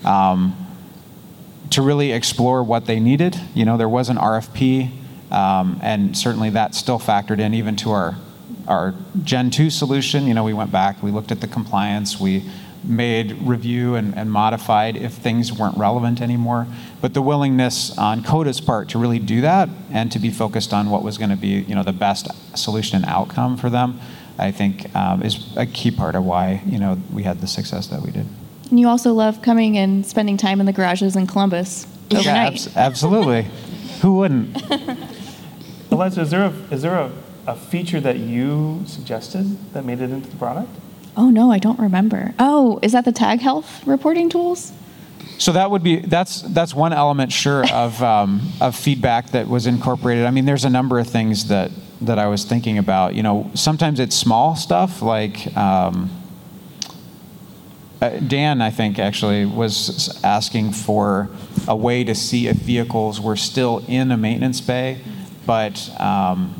[0.05, 0.57] um,
[1.69, 3.39] to really explore what they needed.
[3.55, 4.91] You know, there was an RFP,
[5.31, 8.15] um, and certainly that still factored in even to our
[8.67, 10.25] our Gen 2 solution.
[10.27, 12.49] You know, we went back, we looked at the compliance, we
[12.83, 16.67] made review and, and, modified if things weren't relevant anymore.
[17.01, 20.89] But the willingness on COTA's part to really do that and to be focused on
[20.89, 23.99] what was going to be, you know, the best solution and outcome for them,
[24.37, 27.87] I think um, is a key part of why, you know, we had the success
[27.87, 28.25] that we did.
[28.69, 32.25] And you also love coming and spending time in the garages in Columbus overnight.
[32.25, 33.47] Yeah, abs- absolutely.
[34.01, 34.61] Who wouldn't?
[35.91, 37.11] Eliza, is there a, is there a,
[37.45, 40.71] a feature that you suggested that made it into the product?
[41.15, 42.33] Oh no, I don't remember.
[42.39, 44.73] Oh, is that the tag health reporting tools?
[45.37, 49.67] So that would be that's that's one element, sure, of um, of feedback that was
[49.67, 50.25] incorporated.
[50.25, 51.71] I mean, there's a number of things that
[52.01, 53.15] that I was thinking about.
[53.15, 55.55] You know, sometimes it's small stuff like.
[55.55, 56.09] Um,
[58.01, 61.29] uh, Dan, I think, actually was asking for
[61.69, 64.99] a way to see if vehicles were still in a maintenance bay,
[65.45, 66.53] but um,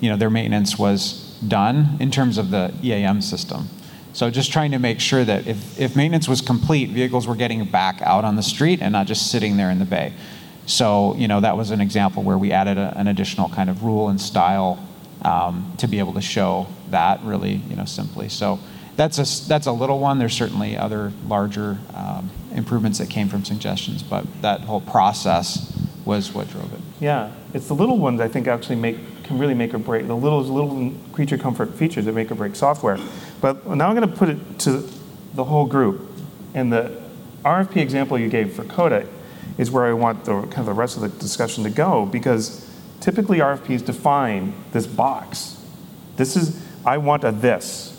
[0.00, 3.68] you know their maintenance was done in terms of the EAM system.
[4.12, 7.64] So just trying to make sure that if, if maintenance was complete, vehicles were getting
[7.66, 10.14] back out on the street and not just sitting there in the bay.
[10.64, 13.84] So, you know, that was an example where we added a, an additional kind of
[13.84, 14.84] rule and style
[15.22, 18.28] um, to be able to show that really, you know, simply.
[18.28, 18.58] So
[18.96, 20.18] that's a, that's a little one.
[20.18, 25.72] There's certainly other larger um, improvements that came from suggestions, but that whole process
[26.06, 26.80] was what drove it.
[27.00, 28.96] Yeah, it's the little ones I think actually make
[29.26, 32.54] can really make or break the little little creature comfort features that make or break
[32.54, 32.98] software.
[33.40, 34.88] But now I'm going to put it to
[35.34, 36.10] the whole group.
[36.54, 37.00] And the
[37.44, 39.06] RFP example you gave for COTA
[39.58, 42.68] is where I want the kind of the rest of the discussion to go because
[43.00, 45.62] typically RFPs define this box.
[46.16, 47.92] This is I want a this.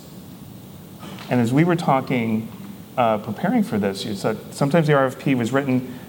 [1.30, 2.52] And as we were talking,
[2.98, 6.00] uh, preparing for this, you said sometimes the RFP was written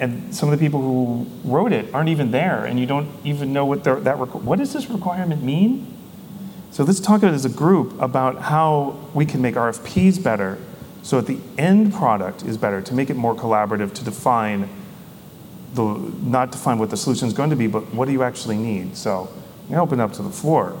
[0.00, 3.52] and some of the people who wrote it aren't even there, and you don't even
[3.52, 5.94] know what that what does this requirement mean.
[6.70, 10.58] So let's talk about as a group about how we can make RFPs better,
[11.02, 14.68] so that the end product is better, to make it more collaborative, to define
[15.74, 15.82] the
[16.22, 18.96] not define what the solution is going to be, but what do you actually need.
[18.96, 19.28] So
[19.68, 20.80] to open up to the floor.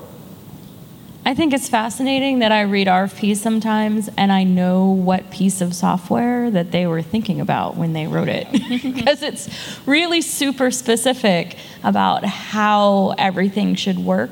[1.28, 5.74] I think it's fascinating that I read RFPs sometimes and I know what piece of
[5.74, 8.50] software that they were thinking about when they wrote it.
[8.82, 9.50] because it's
[9.84, 14.30] really super specific about how everything should work.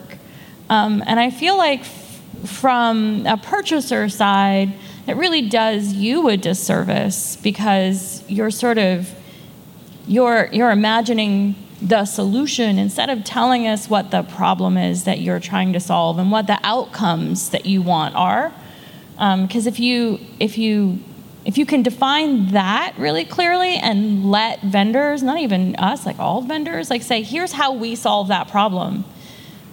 [0.71, 4.73] Um, and I feel like f- from a purchaser side,
[5.07, 9.15] it really does you a disservice because you're sort of
[10.07, 15.41] you're you're imagining the solution instead of telling us what the problem is that you're
[15.41, 18.53] trying to solve and what the outcomes that you want are
[19.17, 20.99] because um, if you if you
[21.45, 26.41] if you can define that really clearly and let vendors not even us like all
[26.41, 29.05] vendors like say here's how we solve that problem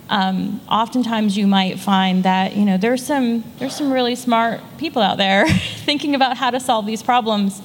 [0.10, 5.02] um, oftentimes you might find that you know there's some there's some really smart people
[5.02, 5.48] out there
[5.86, 7.62] thinking about how to solve these problems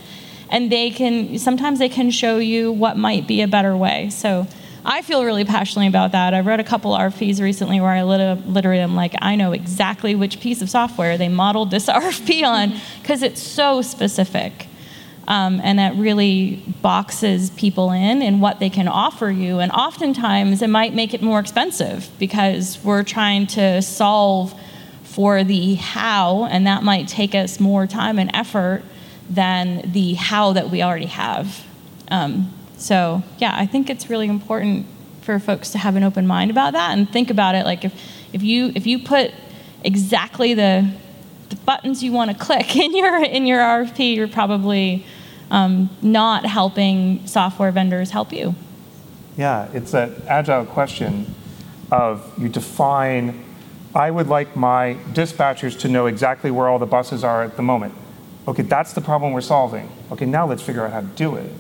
[0.51, 4.11] and they can sometimes they can show you what might be a better way.
[4.11, 4.47] So
[4.85, 6.33] I feel really passionately about that.
[6.33, 10.41] I've read a couple RFPs recently where I literally am like, I know exactly which
[10.41, 14.67] piece of software they modeled this RFP on because it's so specific.
[15.27, 19.59] Um, and that really boxes people in and what they can offer you.
[19.59, 24.59] And oftentimes it might make it more expensive because we're trying to solve
[25.03, 28.83] for the how, and that might take us more time and effort
[29.29, 31.65] than the how that we already have.
[32.11, 34.87] Um, so, yeah, I think it's really important
[35.23, 37.67] for folks to have an open mind about that and think about it.
[37.67, 37.93] Like, if,
[38.33, 39.33] if, you, if you put
[39.85, 40.91] exactly the,
[41.51, 45.05] the buttons you want to click in your, in your RFP, you're probably
[45.51, 48.55] um, not helping software vendors help you.
[49.37, 51.35] Yeah, it's an agile question
[51.91, 53.45] of you define,
[53.95, 57.63] I would like my dispatchers to know exactly where all the buses are at the
[57.63, 57.95] moment.
[58.49, 59.91] Okay, that's the problem we're solving.
[60.11, 61.53] Okay, now let's figure out how to do it.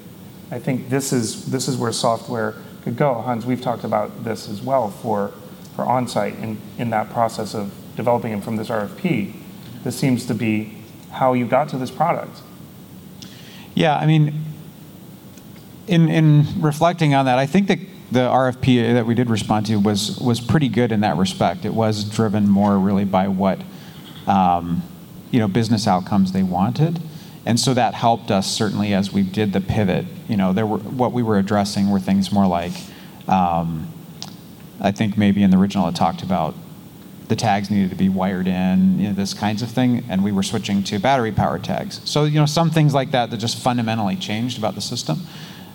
[0.50, 3.12] I think this is this is where software could go.
[3.12, 5.32] Hans, we've talked about this as well for
[5.76, 9.34] for onsite in, in that process of developing them from this RFP.
[9.84, 10.78] This seems to be
[11.10, 12.40] how you got to this product.
[13.74, 14.46] Yeah, I mean,
[15.86, 17.80] in in reflecting on that, I think that
[18.10, 21.66] the RFP that we did respond to was was pretty good in that respect.
[21.66, 23.60] It was driven more really by what
[24.26, 24.82] um,
[25.30, 27.00] you know business outcomes they wanted
[27.48, 30.04] And so that helped us certainly as we did the pivot.
[30.28, 32.72] You know, there were what we were addressing were things more like,
[33.26, 33.88] um,
[34.80, 36.54] I think maybe in the original it talked about
[37.28, 40.32] the tags needed to be wired in, you know, this kinds of thing, and we
[40.32, 42.00] were switching to battery powered tags.
[42.04, 45.20] So you know, some things like that that just fundamentally changed about the system.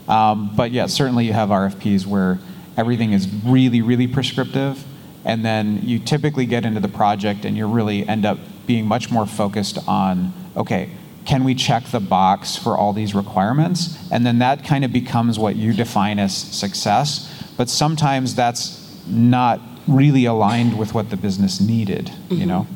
[0.07, 2.39] Um, but yeah, certainly you have RFPs where
[2.77, 4.83] everything is really, really prescriptive,
[5.25, 9.11] and then you typically get into the project and you really end up being much
[9.11, 10.89] more focused on, okay,
[11.25, 13.97] can we check the box for all these requirements?
[14.11, 17.29] And then that kind of becomes what you define as success.
[17.57, 22.47] But sometimes that's not really aligned with what the business needed, you mm-hmm.
[22.47, 22.67] know?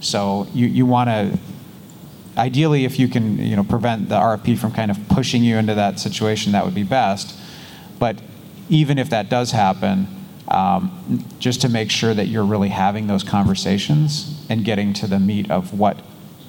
[0.00, 1.38] So you, you want to,
[2.36, 5.74] ideally, if you can, you know, prevent the RFP from kind of pushing you into
[5.74, 7.38] that situation, that would be best.
[7.98, 8.20] But
[8.68, 10.06] even if that does happen,
[10.48, 15.18] um, just to make sure that you're really having those conversations and getting to the
[15.18, 16.00] meat of what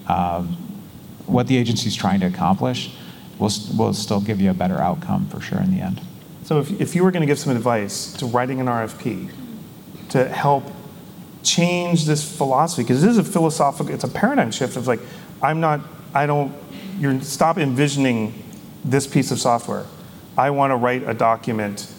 [0.08, 0.58] um,
[1.26, 2.92] what the agency's trying to accomplish,
[3.38, 6.02] will will still give you a better outcome for sure in the end.
[6.44, 9.30] So if, if you were going to give some advice to writing an RFP
[10.10, 10.64] to help
[11.44, 15.00] change this philosophy, because this is a philosophical, it's a paradigm shift of like,
[15.44, 15.82] I'm not,
[16.12, 16.52] I don't,
[16.98, 18.34] you're stop envisioning
[18.84, 19.86] this piece of software.
[20.38, 21.94] I want to write a document.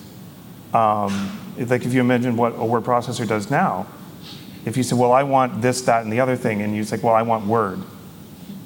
[0.74, 3.86] Um, like if you imagine what a word processor does now,
[4.64, 6.98] if you say, well, I want this, that, and the other thing, and you say,
[6.98, 7.80] well, I want Word.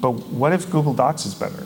[0.01, 1.65] But what if Google Docs is better,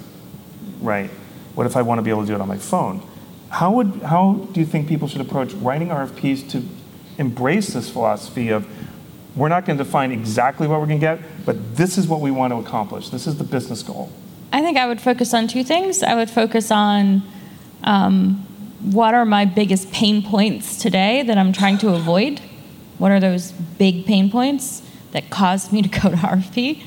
[0.81, 1.09] right?
[1.55, 3.01] What if I want to be able to do it on my phone?
[3.49, 6.63] How would how do you think people should approach writing RFPs to
[7.17, 8.67] embrace this philosophy of
[9.35, 12.21] we're not going to define exactly what we're going to get, but this is what
[12.21, 13.09] we want to accomplish.
[13.09, 14.11] This is the business goal.
[14.53, 16.03] I think I would focus on two things.
[16.03, 17.23] I would focus on
[17.83, 18.45] um,
[18.81, 22.39] what are my biggest pain points today that I'm trying to avoid?
[22.97, 26.81] What are those big pain points that caused me to go to RFP?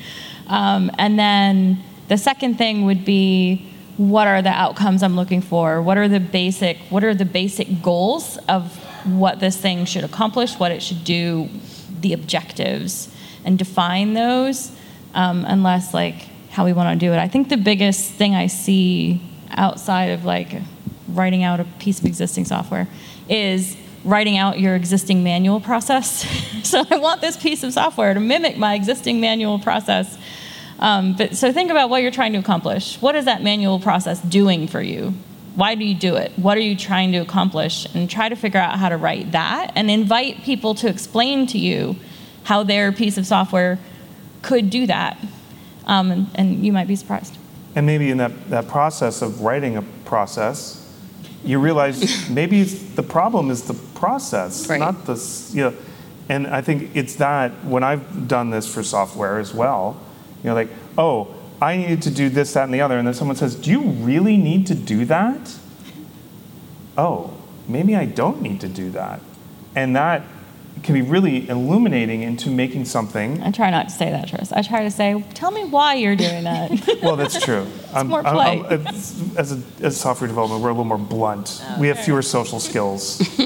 [0.47, 5.81] Um, and then the second thing would be what are the outcomes I'm looking for?
[5.81, 8.75] What are the basic what are the basic goals of
[9.05, 11.49] what this thing should accomplish, what it should do,
[12.01, 13.13] the objectives,
[13.45, 14.71] and define those,
[15.13, 17.17] um, unless like how we want to do it.
[17.17, 19.21] I think the biggest thing I see
[19.51, 20.53] outside of like
[21.15, 22.87] writing out a piece of existing software
[23.29, 26.25] is writing out your existing manual process.
[26.63, 30.17] so I want this piece of software to mimic my existing manual process.
[30.79, 33.01] Um, but so think about what you're trying to accomplish.
[33.01, 35.13] What is that manual process doing for you?
[35.55, 36.31] Why do you do it?
[36.35, 37.87] What are you trying to accomplish?
[37.93, 41.59] And try to figure out how to write that and invite people to explain to
[41.59, 41.95] you
[42.43, 43.79] how their piece of software
[44.41, 45.17] could do that.
[45.85, 47.37] Um, and, and you might be surprised.
[47.75, 50.82] And maybe in that, that process of writing a process,
[51.43, 54.79] you realize maybe the problem is the process, Right.
[54.79, 55.15] not the,
[55.51, 55.73] you know.
[56.29, 59.97] And I think it's that when I've done this for software as well,
[60.41, 62.97] you know, like, oh, I needed to do this, that, and the other.
[62.97, 65.55] And then someone says, do you really need to do that?
[66.97, 67.33] Oh,
[67.67, 69.19] maybe I don't need to do that.
[69.75, 70.23] And that
[70.81, 74.51] can be really illuminating into making something I try not to say that, Tris.
[74.51, 76.71] I try to say, tell me why you're doing that.
[77.03, 77.65] Well, that's true.
[77.93, 78.71] I'm- more I'm- I'm- polite.
[78.79, 81.61] it's- as, a, as software development, we're a little more blunt.
[81.63, 83.19] Oh, we have fewer social skills.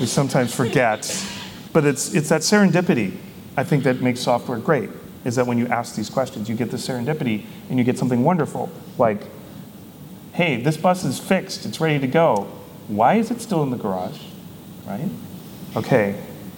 [0.00, 1.02] we sometimes forget.
[1.72, 3.16] But it's, it's that serendipity,
[3.56, 4.90] I think, that makes software great,
[5.24, 8.22] is that when you ask these questions, you get the serendipity and you get something
[8.24, 8.70] wonderful.
[8.98, 9.20] Like,
[10.32, 12.48] hey, this bus is fixed, it's ready to go.
[12.88, 14.20] Why is it still in the garage?
[14.86, 15.08] Right?
[15.76, 16.14] Okay.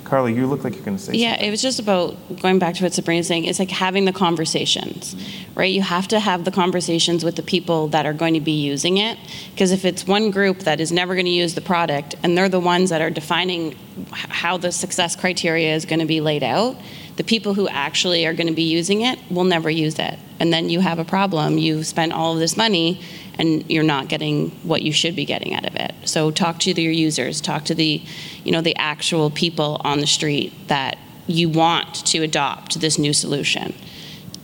[0.07, 1.49] Carly, you look like you're going to say Yeah, something.
[1.49, 3.45] it was just about going back to what Sabrina's saying.
[3.45, 5.59] It's like having the conversations, mm-hmm.
[5.59, 5.73] right?
[5.73, 8.99] You have to have the conversations with the people that are going to be using
[8.99, 9.19] it.
[9.51, 12.49] Because if it's one group that is never going to use the product and they're
[12.49, 13.75] the ones that are defining
[14.13, 16.77] how the success criteria is going to be laid out,
[17.17, 20.19] the people who actually are going to be using it will never use it.
[20.39, 21.57] And then you have a problem.
[21.59, 23.01] You've spent all of this money
[23.39, 25.95] and you're not getting what you should be getting out of it.
[26.05, 28.03] So talk to your users, talk to the,
[28.45, 33.13] you know, the actual people on the street that you want to adopt this new
[33.13, 33.75] solution.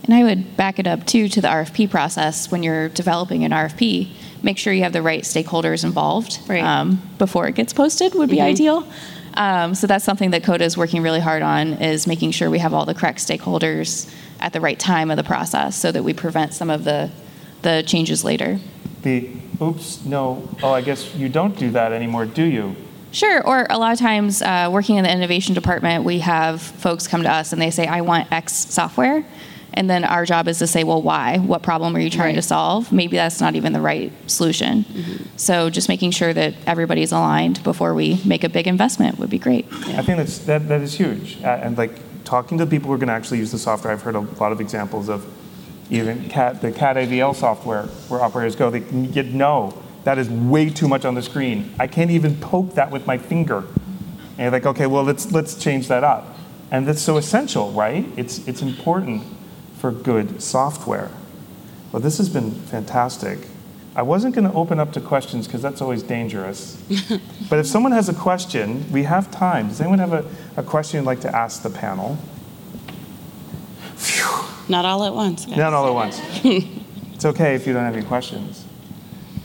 [0.05, 3.53] And I would back it up too to the RFP process when you're developing an
[3.53, 4.11] RFP.
[4.43, 6.63] Make sure you have the right stakeholders involved Right.
[6.63, 8.85] um, before it gets posted would be ideal.
[9.35, 12.59] Um, so that's something that COTA is working really hard on is making sure we
[12.59, 16.13] have all the correct stakeholders at the right time of the process so that we
[16.13, 17.11] prevent some of the
[17.63, 18.59] the changes later.
[19.03, 19.31] The,
[19.61, 22.77] oops, no, oh, I guess you don't do that anymore, do you?
[23.13, 23.47] Sure.
[23.47, 27.23] Or a lot of times, uh, working in the innovation department, we have folks come
[27.23, 29.25] to us and they say, I want X software.
[29.75, 31.39] And then our job is to say, well, why?
[31.39, 32.93] What problem are you trying to solve?
[32.93, 34.85] Maybe that's not even the right solution.
[35.37, 39.39] So just making sure that everybody's aligned before we make a big investment would be
[39.39, 39.67] great.
[39.73, 41.43] I think that's, that, that is huge.
[41.43, 41.93] Uh, and like
[42.25, 44.53] talking to people who are going to actually use the software, I've heard a lot
[44.53, 45.27] of examples of
[45.91, 49.77] even CAD, the CAD AVL software where operators go, they can get no.
[50.05, 51.75] That is way too much on the screen.
[51.79, 53.59] I can't even poke that with my finger.
[53.59, 56.37] And you're like, okay, well, let's, let's change that up.
[56.71, 58.07] And that's so essential, right?
[58.17, 59.23] It's, it's important
[59.83, 61.11] for good software.
[61.91, 63.41] Well, this has been fantastic.
[63.97, 66.81] I wasn't going to open up to questions because that's always dangerous.
[67.51, 69.67] but if someone has a question, we have time.
[69.67, 70.25] Does anyone have a,
[70.57, 72.17] a question you'd like to ask the panel?
[73.97, 74.25] Phew.
[74.69, 75.47] Not all at once.
[75.47, 75.57] Guys.
[75.57, 76.21] Not all at once.
[76.45, 78.65] it's okay if you don't have any questions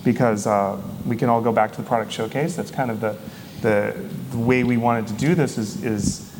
[0.03, 2.55] because uh, we can all go back to the product showcase.
[2.55, 3.17] That's kind of the,
[3.61, 3.97] the,
[4.29, 6.31] the way we wanted to do this is, is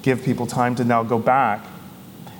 [0.00, 1.66] give people time to now go back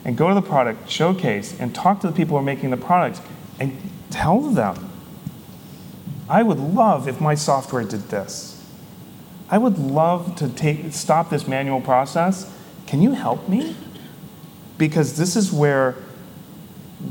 [0.06, 2.76] and go to the product showcase and talk to the people who are making the
[2.76, 3.20] products
[3.58, 3.76] and
[4.08, 4.88] tell them
[6.28, 8.64] I would love if my software did this.
[9.48, 12.52] I would love to take, stop this manual process.
[12.86, 13.76] Can you help me?
[14.78, 15.96] Because this is where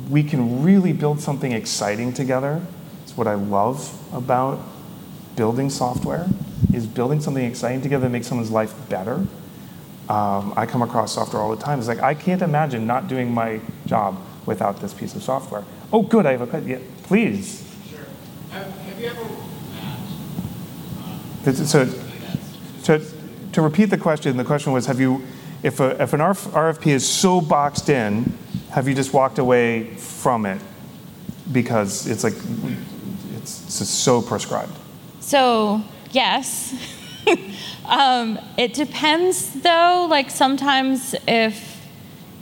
[0.09, 2.61] we can really build something exciting together.
[3.03, 4.59] It's what I love about
[5.35, 6.27] building software
[6.73, 9.25] is building something exciting together that makes someone's life better.
[10.09, 11.79] Um, I come across software all the time.
[11.79, 15.63] It's like I can't imagine not doing my job without this piece of software.
[15.91, 16.25] Oh, good.
[16.25, 16.69] I have a question.
[16.69, 17.63] Yeah, please.
[17.89, 17.99] Sure.
[18.51, 19.45] Have you ever?
[21.53, 21.87] So,
[22.83, 23.05] to,
[23.51, 25.23] to repeat the question, the question was, have you,
[25.61, 28.35] if, a, if an RFP is so boxed in,
[28.71, 30.59] have you just walked away from it
[31.51, 32.33] because it's like,
[33.37, 34.75] it's just so prescribed?
[35.19, 36.73] So, yes.
[37.89, 41.85] um, it depends though, like sometimes if,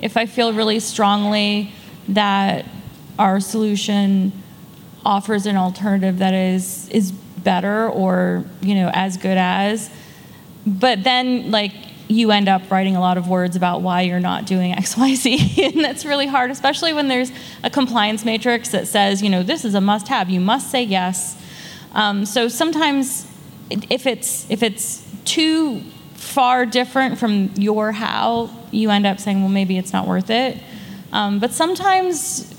[0.01, 1.71] if I feel really strongly
[2.09, 2.65] that
[3.17, 4.31] our solution
[5.05, 9.89] offers an alternative that is is better or you know as good as
[10.65, 11.73] but then like
[12.07, 15.83] you end up writing a lot of words about why you're not doing xyz and
[15.83, 17.33] that's really hard especially when there's
[17.63, 20.83] a compliance matrix that says you know this is a must have you must say
[20.83, 21.39] yes.
[21.93, 23.27] Um, so sometimes
[23.69, 25.81] if it's if it's too
[26.13, 30.57] far different from your how you end up saying well maybe it's not worth it
[31.11, 32.53] um, but sometimes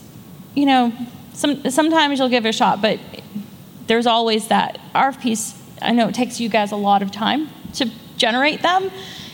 [0.55, 0.93] you know
[1.35, 2.99] some, sometimes you'll give it a shot, but
[3.87, 5.61] there's always that RFPs.
[5.83, 8.91] I know it takes you guys a lot of time to generate them.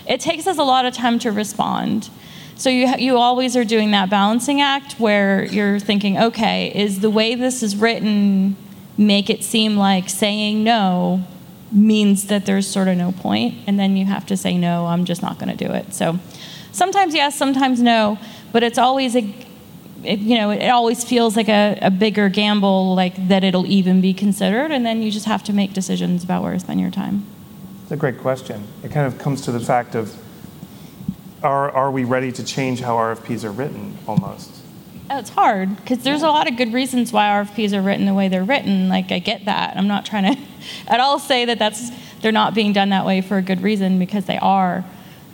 [0.08, 2.10] It takes us a lot of time to respond.
[2.56, 7.10] So you you always are doing that balancing act where you're thinking, okay, is the
[7.10, 8.56] way this is written
[8.98, 11.24] make it seem like saying no
[11.72, 15.04] means that there's sort of no point, and then you have to say no, I'm
[15.04, 15.94] just not going to do it.
[15.94, 16.18] So
[16.72, 18.18] sometimes yes, sometimes no,
[18.52, 19.34] but it's always a
[20.02, 24.00] it, you know, it always feels like a, a bigger gamble, like that it'll even
[24.00, 26.90] be considered, and then you just have to make decisions about where to spend your
[26.90, 27.26] time.
[27.82, 28.66] It's a great question.
[28.82, 30.16] It kind of comes to the fact of
[31.42, 34.50] are, are we ready to change how RFPs are written almost?
[35.10, 38.14] Oh, it's hard because there's a lot of good reasons why RFPs are written the
[38.14, 38.88] way they're written.
[38.88, 39.76] Like I get that.
[39.76, 40.40] I'm not trying to
[40.86, 41.90] at all say that that's
[42.20, 44.84] they're not being done that way for a good reason because they are.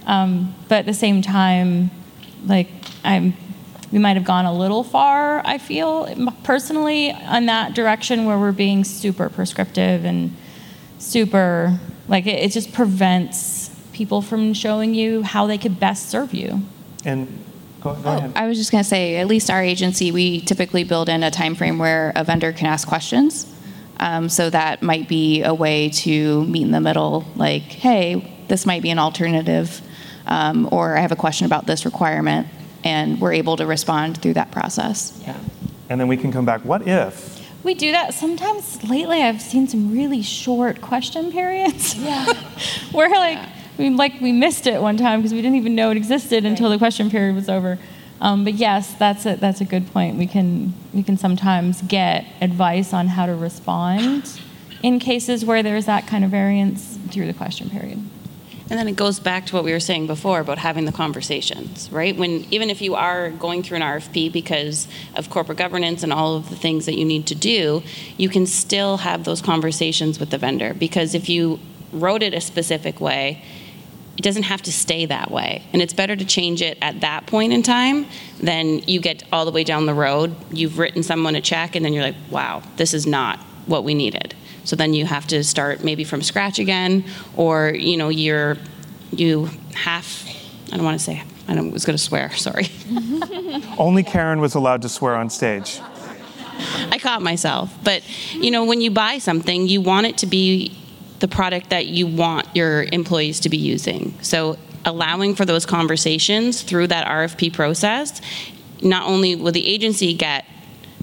[0.07, 1.91] Um, but at the same time,
[2.45, 2.69] like
[3.05, 3.35] I'm
[3.93, 6.13] we might have gone a little far, I feel
[6.43, 10.37] personally, on that direction where we're being super prescriptive and
[10.99, 16.35] super, like, it, it just prevents people from showing you how they could best serve
[16.35, 16.63] you.
[17.05, 17.43] And
[17.81, 20.83] Go, go oh, I was just going to say, at least our agency, we typically
[20.83, 23.53] build in a time frame where a vendor can ask questions.
[23.99, 28.67] Um, so that might be a way to meet in the middle, like, hey, this
[28.67, 29.81] might be an alternative,
[30.27, 32.49] um, or I have a question about this requirement
[32.85, 35.21] and we're able to respond through that process.
[35.27, 35.37] Yeah.
[35.89, 37.35] And then we can come back, what if?
[37.65, 38.15] We do that.
[38.15, 41.97] Sometimes lately I've seen some really short question periods.
[41.97, 42.33] Yeah.
[42.93, 43.51] Where like yeah.
[43.77, 46.51] we like we missed it one time because we didn't even know it existed right.
[46.51, 47.77] until the question period was over.
[48.21, 50.17] Um, but yes, that's a, that's a good point.
[50.17, 54.41] We can we can sometimes get advice on how to respond
[54.83, 58.03] in cases where there's that kind of variance through the question period.
[58.69, 61.89] And then it goes back to what we were saying before about having the conversations,
[61.93, 62.17] right?
[62.17, 66.35] When even if you are going through an RFP because of corporate governance and all
[66.35, 67.85] of the things that you need to do,
[68.17, 71.61] you can still have those conversations with the vendor because if you
[71.93, 73.41] wrote it a specific way,
[74.17, 75.63] it doesn't have to stay that way.
[75.73, 78.07] And it's better to change it at that point in time
[78.41, 81.85] than you get all the way down the road, you've written someone a check and
[81.85, 85.45] then you're like, "Wow, this is not what we needed." So then you have to
[85.45, 87.05] start maybe from scratch again,
[87.37, 88.57] or you know you're
[89.11, 90.27] you half.
[90.73, 91.23] I don't want to say.
[91.49, 92.33] I was going to swear.
[92.33, 92.69] Sorry.
[93.79, 95.81] Only Karen was allowed to swear on stage.
[96.91, 97.73] I caught myself.
[97.85, 98.03] But
[98.33, 100.77] you know, when you buy something, you want it to be
[101.21, 104.15] the product that you want your employees to be using.
[104.23, 108.21] So allowing for those conversations through that RFP process
[108.83, 110.45] not only will the agency get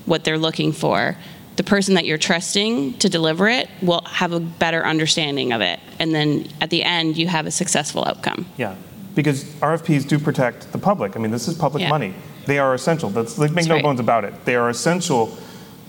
[0.05, 1.17] what they're looking for,
[1.55, 5.79] the person that you're trusting to deliver it will have a better understanding of it.
[5.99, 8.45] And then at the end, you have a successful outcome.
[8.57, 8.75] Yeah,
[9.15, 11.15] because RFPs do protect the public.
[11.15, 11.89] I mean, this is public Yeah.
[11.89, 12.13] money.
[12.45, 13.09] They are essential.
[13.09, 13.83] Let's like, make That's no right.
[13.83, 14.45] bones about it.
[14.45, 15.37] They are essential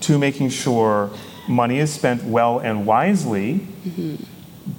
[0.01, 1.09] to making sure
[1.47, 3.67] money is spent well and wisely.
[3.85, 4.15] Mm-hmm.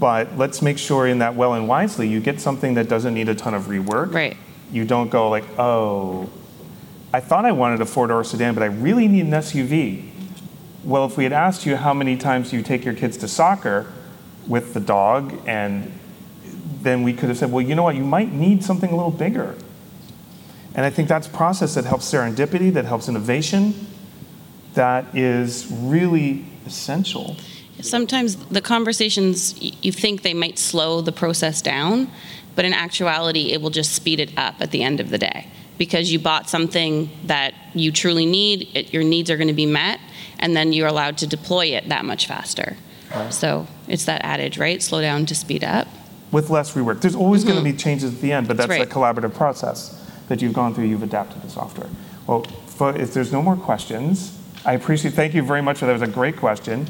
[0.00, 3.28] But let's make sure in that well and wisely, you get something that doesn't need
[3.28, 4.12] a ton of rework.
[4.12, 4.36] Right.
[4.72, 6.28] You don't go like, oh,
[7.12, 10.10] I thought I wanted a four door sedan, but I really need an SUV.
[10.82, 13.92] Well, if we had asked you how many times you take your kids to soccer
[14.46, 15.92] with the dog, and
[16.82, 19.10] then we could have said, well, you know what, you might need something a little
[19.10, 19.54] bigger.
[20.74, 23.86] And I think that's a process that helps serendipity, that helps innovation,
[24.74, 27.36] that is really essential.
[27.80, 32.10] Sometimes the conversations, you think they might slow the process down,
[32.54, 35.48] but in actuality, it will just speed it up at the end of the day
[35.76, 39.66] because you bought something that you truly need, it, your needs are going to be
[39.66, 40.00] met,
[40.38, 42.76] and then you're allowed to deploy it that much faster.
[43.30, 44.82] So it's that adage, right?
[44.82, 45.86] Slow down to speed up.
[46.32, 47.00] with less rework.
[47.00, 48.80] There's always going to be changes at the end, but that's, Mm-hmm.
[48.80, 50.84] That's a collaborative process that you've gone through.
[50.84, 51.88] You've adapted the software.
[52.26, 54.35] Well, for, if there's no more questions,
[54.66, 55.14] I appreciate.
[55.14, 55.92] Thank you very much for that.
[55.92, 56.86] Was a great question.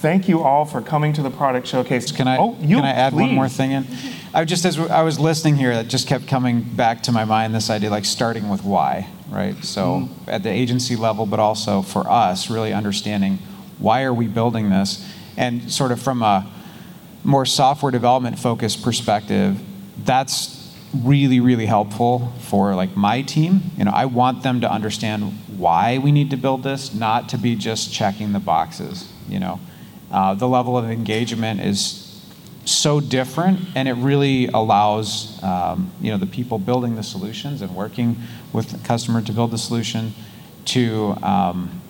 [0.00, 2.10] Thank you all for coming to the product showcase.
[2.12, 3.86] Can I, Oh, you, can I add one more thing in?
[4.32, 7.54] I just, as I was listening here, that just kept coming back to my mind,
[7.54, 9.56] this idea, like starting with why, right?
[9.64, 10.30] So Mm-hmm.
[10.30, 13.38] at the agency level, but also for us, really understanding
[13.78, 15.04] why are we building this?
[15.36, 16.50] And sort of from a
[17.22, 19.60] more software development focused perspective,
[20.04, 23.60] that's really, really helpful for like my team.
[23.76, 27.38] You know, I want them to understand why we need to build this, not to
[27.38, 29.60] be just checking the boxes, you know.
[30.10, 32.04] Uh, the level of engagement is
[32.64, 37.74] so different, and it really allows um, you know the people building the solutions and
[37.74, 38.16] working
[38.52, 40.12] with the customer to build the solution
[40.66, 41.80] to um,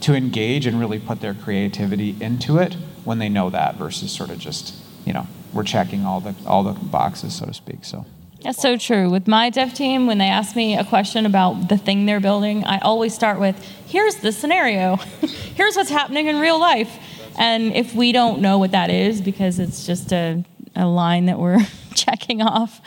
[0.00, 2.74] to engage and really put their creativity into it
[3.04, 4.74] when they know that versus sort of just
[5.04, 7.84] you know we're checking all the all the boxes so to speak.
[7.84, 8.04] So.
[8.42, 9.10] That's so true.
[9.10, 12.64] With my dev team, when they ask me a question about the thing they're building,
[12.64, 14.96] I always start with, here's the scenario.
[15.56, 16.98] here's what's happening in real life.
[17.36, 20.44] And if we don't know what that is, because it's just a,
[20.76, 22.80] a line that we're checking off,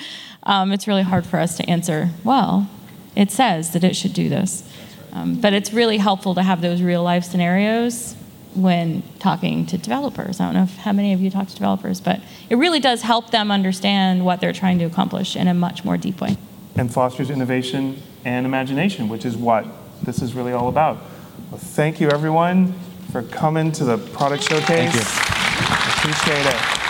[0.44, 2.70] um, it's really hard for us to answer, well,
[3.16, 4.64] it says that it should do this.
[5.12, 8.16] Um, but it's really helpful to have those real life scenarios
[8.56, 10.40] when talking to developers.
[10.40, 13.02] I don't know if, how many of you talk to developers, but it really does
[13.02, 16.38] help them understand what they're trying to accomplish in a much more deep way.
[16.76, 19.66] and fosters innovation and imagination, which is what
[20.04, 20.98] this is really all about.
[21.50, 22.74] Well, thank you, everyone,
[23.12, 24.94] for coming to the product showcase.
[24.94, 26.12] Thank you.
[26.12, 26.81] Appreciate it.